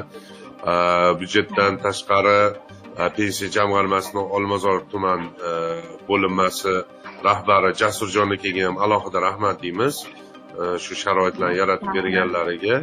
[1.20, 2.40] byudjetdan tashqari
[3.16, 5.20] pensiya jamg'armasini olmazor tuman
[6.08, 6.74] bo'linmasi
[7.28, 9.94] rahbari jasurjon akaga ham alohida rahmat deymiz.
[10.84, 12.76] Shu sharoitlarni yaratib berganlariga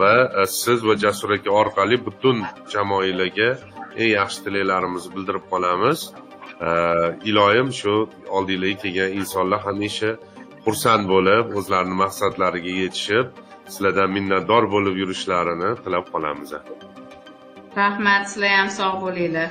[0.00, 0.12] va
[0.60, 2.36] siz va jasur aka orqali butun
[2.74, 3.50] jamoalarga
[4.00, 5.98] eng yaxshi tilaklarimizni bildirib qolamiz.
[7.30, 7.94] Iloyim shu
[8.36, 10.10] oldinglarga kelgan insonlar hamisha
[10.64, 13.26] xursand bo'lib o'zlarini maqsadlariga yetishib
[13.72, 16.50] sizlardan minnatdor bo'lib yurishlarini tilab qolamiz.
[17.80, 19.50] Rahmat sizlar ham sog' bo'linglar.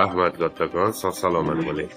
[0.00, 1.90] Rahmat kattakon sog' salomat bo'ling